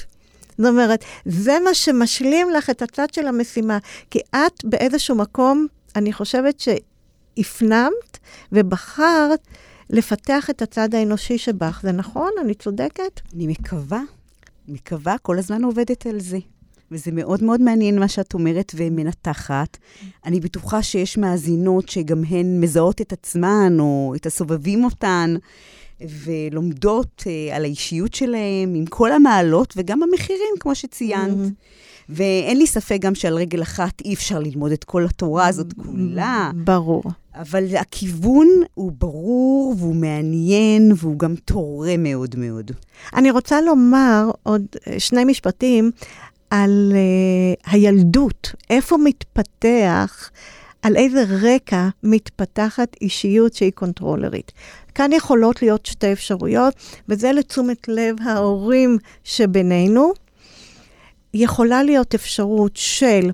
זאת 0.57 0.67
אומרת, 0.67 1.03
זה 1.25 1.57
מה 1.63 1.73
שמשלים 1.73 2.49
לך 2.49 2.69
את 2.69 2.81
הצד 2.81 3.13
של 3.13 3.27
המשימה. 3.27 3.77
כי 4.09 4.19
את 4.35 4.63
באיזשהו 4.63 5.15
מקום, 5.15 5.67
אני 5.95 6.13
חושבת 6.13 6.59
שהפנמת 6.59 8.17
ובחרת 8.51 9.47
לפתח 9.89 10.49
את 10.49 10.61
הצד 10.61 10.95
האנושי 10.95 11.37
שבך. 11.37 11.79
זה 11.83 11.91
נכון? 11.91 12.31
אני 12.41 12.53
צודקת? 12.53 13.21
אני 13.35 13.47
מקווה. 13.47 14.01
מקווה, 14.67 15.17
כל 15.17 15.37
הזמן 15.37 15.63
עובדת 15.63 16.05
על 16.05 16.19
זה. 16.19 16.37
וזה 16.91 17.11
מאוד 17.11 17.43
מאוד 17.43 17.61
מעניין 17.61 17.99
מה 17.99 18.07
שאת 18.07 18.33
אומרת 18.33 18.71
ומנתחת. 18.75 19.77
אני 20.25 20.39
בטוחה 20.39 20.83
שיש 20.83 21.17
מאזינות 21.17 21.89
שגם 21.89 22.23
הן 22.29 22.61
מזהות 22.61 23.01
את 23.01 23.13
עצמן 23.13 23.77
או 23.79 24.13
את 24.15 24.25
הסובבים 24.25 24.83
אותן. 24.83 25.35
ולומדות 26.01 27.23
uh, 27.25 27.55
על 27.55 27.63
האישיות 27.63 28.13
שלהם, 28.13 28.73
עם 28.75 28.85
כל 28.85 29.11
המעלות 29.11 29.73
וגם 29.77 30.03
המחירים, 30.03 30.55
כמו 30.59 30.75
שציינת. 30.75 31.37
Mm-hmm. 31.37 32.09
ואין 32.09 32.57
לי 32.57 32.67
ספק 32.67 32.97
גם 33.01 33.15
שעל 33.15 33.33
רגל 33.33 33.61
אחת 33.61 34.01
אי 34.05 34.13
אפשר 34.13 34.39
ללמוד 34.39 34.71
את 34.71 34.83
כל 34.83 35.05
התורה 35.05 35.47
הזאת 35.47 35.73
כולה. 35.73 36.51
ברור. 36.55 37.03
אבל 37.35 37.75
הכיוון 37.75 38.47
הוא 38.73 38.91
ברור 38.97 39.75
והוא 39.77 39.95
מעניין 39.95 40.91
והוא 40.95 41.19
גם 41.19 41.35
תורם 41.35 42.03
מאוד 42.03 42.35
מאוד. 42.37 42.71
אני 43.15 43.31
רוצה 43.31 43.61
לומר 43.61 44.31
עוד 44.43 44.65
אה, 44.87 44.99
שני 44.99 45.25
משפטים 45.25 45.91
על 46.49 46.93
uh, 46.93 47.71
הילדות, 47.71 48.51
איפה 48.69 48.97
מתפתח 48.97 50.29
על 50.81 50.95
איזה 50.95 51.23
רקע 51.41 51.89
מתפתחת 52.03 52.95
אישיות 53.01 53.53
שהיא 53.53 53.71
קונטרולרית. 53.71 54.51
כאן 54.95 55.11
יכולות 55.13 55.61
להיות 55.61 55.85
שתי 55.85 56.11
אפשרויות, 56.13 56.73
וזה 57.09 57.31
לתשומת 57.31 57.87
לב 57.87 58.15
ההורים 58.25 58.97
שבינינו. 59.23 60.13
יכולה 61.33 61.83
להיות 61.83 62.15
אפשרות 62.15 62.71
של 62.75 63.29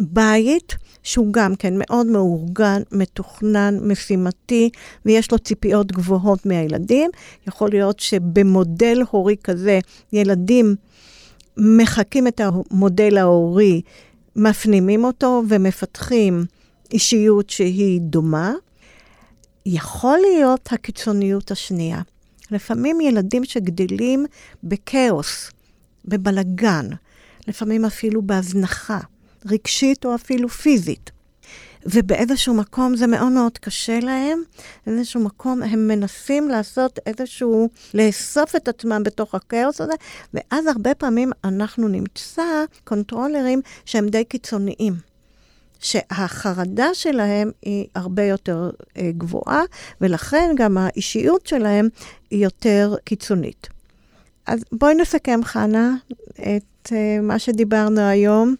בית, 0.00 0.76
שהוא 1.02 1.32
גם 1.32 1.56
כן 1.56 1.74
מאוד 1.76 2.06
מאורגן, 2.06 2.82
מתוכנן, 2.92 3.78
משימתי, 3.82 4.70
ויש 5.06 5.32
לו 5.32 5.38
ציפיות 5.38 5.92
גבוהות 5.92 6.46
מהילדים. 6.46 7.10
יכול 7.48 7.70
להיות 7.70 8.00
שבמודל 8.00 9.02
הורי 9.10 9.36
כזה, 9.44 9.78
ילדים 10.12 10.74
מחקים 11.60 12.26
את 12.26 12.40
המודל 12.40 13.18
ההורי, 13.18 13.82
מפנימים 14.36 15.04
אותו 15.04 15.42
ומפתחים 15.48 16.44
אישיות 16.92 17.50
שהיא 17.50 18.00
דומה. 18.00 18.52
יכול 19.66 20.18
להיות 20.18 20.72
הקיצוניות 20.72 21.50
השנייה. 21.50 22.02
לפעמים 22.50 23.00
ילדים 23.00 23.44
שגדלים 23.44 24.26
בכאוס, 24.64 25.50
בבלגן, 26.04 26.86
לפעמים 27.48 27.84
אפילו 27.84 28.22
בהזנחה, 28.22 28.98
רגשית 29.46 30.04
או 30.04 30.14
אפילו 30.14 30.48
פיזית. 30.48 31.10
ובאיזשהו 31.86 32.54
מקום 32.54 32.96
זה 32.96 33.06
מאוד 33.06 33.32
מאוד 33.32 33.58
קשה 33.58 34.00
להם, 34.00 34.42
באיזשהו 34.86 35.20
מקום 35.20 35.62
הם 35.62 35.88
מנסים 35.88 36.48
לעשות 36.48 36.98
איזשהו, 37.06 37.68
לאסוף 37.94 38.56
את 38.56 38.68
עצמם 38.68 39.02
בתוך 39.02 39.34
הכאוס 39.34 39.80
הזה, 39.80 39.92
ואז 40.34 40.66
הרבה 40.66 40.94
פעמים 40.94 41.30
אנחנו 41.44 41.88
נמצא 41.88 42.64
קונטרולרים 42.84 43.60
שהם 43.84 44.08
די 44.08 44.24
קיצוניים. 44.24 45.10
שהחרדה 45.82 46.94
שלהם 46.94 47.50
היא 47.62 47.86
הרבה 47.94 48.24
יותר 48.24 48.70
אה, 48.96 49.10
גבוהה, 49.18 49.62
ולכן 50.00 50.54
גם 50.56 50.78
האישיות 50.78 51.46
שלהם 51.46 51.88
היא 52.30 52.44
יותר 52.44 52.94
קיצונית. 53.04 53.68
אז 54.46 54.60
בואי 54.72 54.94
נסכם, 54.94 55.40
חנה, 55.44 55.94
את 56.32 56.92
אה, 56.92 57.20
מה 57.22 57.38
שדיברנו 57.38 58.00
היום. 58.00 58.54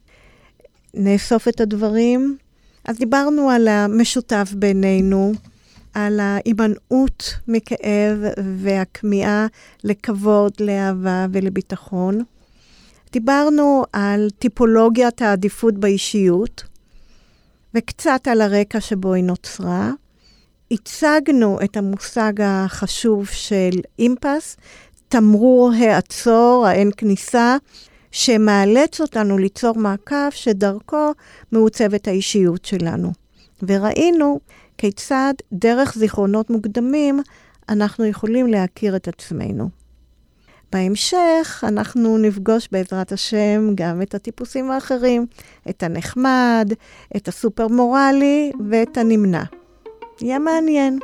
נאסוף 0.95 1.49
את 1.49 1.61
הדברים. 1.61 2.37
אז 2.85 2.99
דיברנו 2.99 3.51
על 3.51 3.69
המשותף 3.69 4.53
בינינו, 4.57 5.33
על 5.95 6.21
ההימנעות 6.21 7.35
מכאב 7.49 8.19
והכמיהה 8.59 9.47
לכבוד, 9.85 10.53
לאהבה 10.61 11.27
ולביטחון. 11.33 12.23
דיברנו 13.13 13.85
על 13.93 14.29
טיפולוגיית 14.39 15.23
העדיפות 15.23 15.75
באישיות, 15.79 16.65
וקצת 17.75 18.29
על 18.29 18.41
הרקע 18.41 18.81
שבו 18.81 19.13
היא 19.13 19.25
נוצרה. 19.25 19.91
הצגנו 20.71 21.59
את 21.65 21.77
המושג 21.77 22.33
החשוב 22.41 23.27
של 23.27 23.81
אימפס, 23.99 24.57
תמרור 25.09 25.73
העצור, 25.73 26.67
האין 26.67 26.91
כניסה, 26.97 27.57
שמאלץ 28.11 29.01
אותנו 29.01 29.39
ליצור 29.39 29.79
מעקף 29.79 30.31
שדרכו 30.35 31.13
מעוצבת 31.53 32.09
האישיות 32.09 32.65
שלנו. 32.65 33.13
וראינו 33.63 34.41
כיצד 34.79 35.35
דרך 35.53 35.95
זיכרונות 35.99 36.51
מוקדמים 36.51 37.21
אנחנו 37.69 38.05
יכולים 38.05 38.47
להכיר 38.47 38.97
את 38.97 39.09
עצמנו. 39.09 39.69
בהמשך 40.73 41.65
אנחנו 41.69 42.19
נפגוש 42.19 42.69
בעזרת 42.73 43.13
השם 43.13 43.69
גם 43.75 44.03
את 44.03 44.15
הטיפוסים 44.15 44.71
האחרים, 44.71 45.27
את 45.71 45.83
הנחמד, 45.83 46.73
את 47.17 47.29
הסופר 47.29 47.69
מורלי 47.69 48.53
ואת 48.71 48.97
הנמנע. 48.99 49.43
יהיה 50.21 50.39
מעניין. 50.39 50.99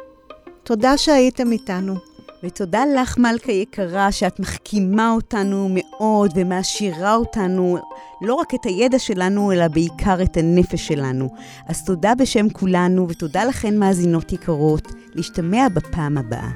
תודה 0.63 0.97
שהייתם 0.97 1.53
איתנו. 1.53 1.95
ותודה 2.43 2.83
לך, 2.97 3.19
מלכה 3.19 3.53
יקרה, 3.53 4.13
שאת 4.13 4.41
מחכימה 4.41 5.13
אותנו 5.13 5.69
מאוד 5.71 6.33
ומעשירה 6.37 7.15
אותנו, 7.15 7.79
לא 8.23 8.35
רק 8.35 8.55
את 8.55 8.65
הידע 8.65 8.99
שלנו, 8.99 9.53
אלא 9.53 9.69
בעיקר 9.69 10.23
את 10.23 10.37
הנפש 10.37 10.87
שלנו. 10.87 11.29
אז 11.67 11.85
תודה 11.85 12.15
בשם 12.15 12.49
כולנו, 12.49 13.09
ותודה 13.09 13.45
לכן, 13.45 13.79
מאזינות 13.79 14.33
יקרות. 14.33 14.93
להשתמע 15.15 15.69
בפעם 15.69 16.19
הבאה. 16.19 16.51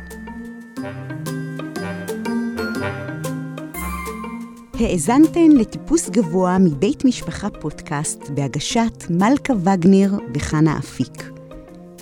האזנתן 4.80 5.50
לטיפוס 5.50 6.08
גבוה 6.08 6.58
מבית 6.58 7.04
משפחה 7.04 7.50
פודקאסט 7.50 8.30
בהגשת 8.34 9.04
מלכה 9.10 9.52
וגנר 9.52 10.18
וחנה 10.34 10.78
אפיק. 10.78 11.30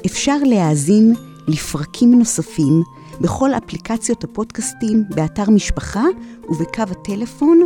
אפשר 0.07 0.37
להאזין 0.45 1.14
לפרקים 1.49 2.18
נוספים 2.18 2.83
בכל 3.21 3.51
אפליקציות 3.55 4.25
הפודקאסטים 4.25 5.05
באתר 5.14 5.51
משפחה 5.51 6.05
ובקו 6.49 6.83
הטלפון 6.91 7.61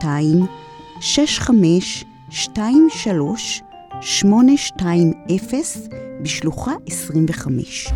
02 0.00 0.46
65 1.00 2.04
23 2.28 3.62
820 4.00 5.12
בשלוחה 6.22 6.72
25. 6.86 7.88